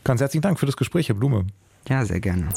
Ganz 0.05 0.21
herzlichen 0.21 0.43
Dank 0.43 0.61
für 0.61 0.67
das 0.67 0.77
Gespräch, 0.77 1.09
Herr 1.09 1.17
Blume. 1.17 1.47
Ja, 1.89 2.05
sehr 2.05 2.21
gerne. 2.21 2.49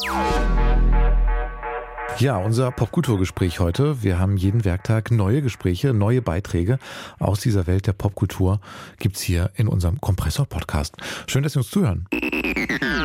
Ja, 2.19 2.35
unser 2.35 2.69
Popkulturgespräch 2.71 3.61
heute. 3.61 4.03
Wir 4.03 4.19
haben 4.19 4.35
jeden 4.35 4.65
Werktag 4.65 5.09
neue 5.09 5.41
Gespräche, 5.41 5.93
neue 5.93 6.21
Beiträge 6.21 6.77
aus 7.17 7.39
dieser 7.39 7.65
Welt 7.65 7.87
der 7.87 7.93
Popkultur 7.93 8.59
gibt's 8.97 9.21
hier 9.21 9.51
in 9.55 9.69
unserem 9.69 10.01
Kompressor-Podcast. 10.01 10.97
Schön, 11.27 11.43
dass 11.43 11.53
Sie 11.53 11.59
uns 11.59 11.69
zuhören. 11.69 12.07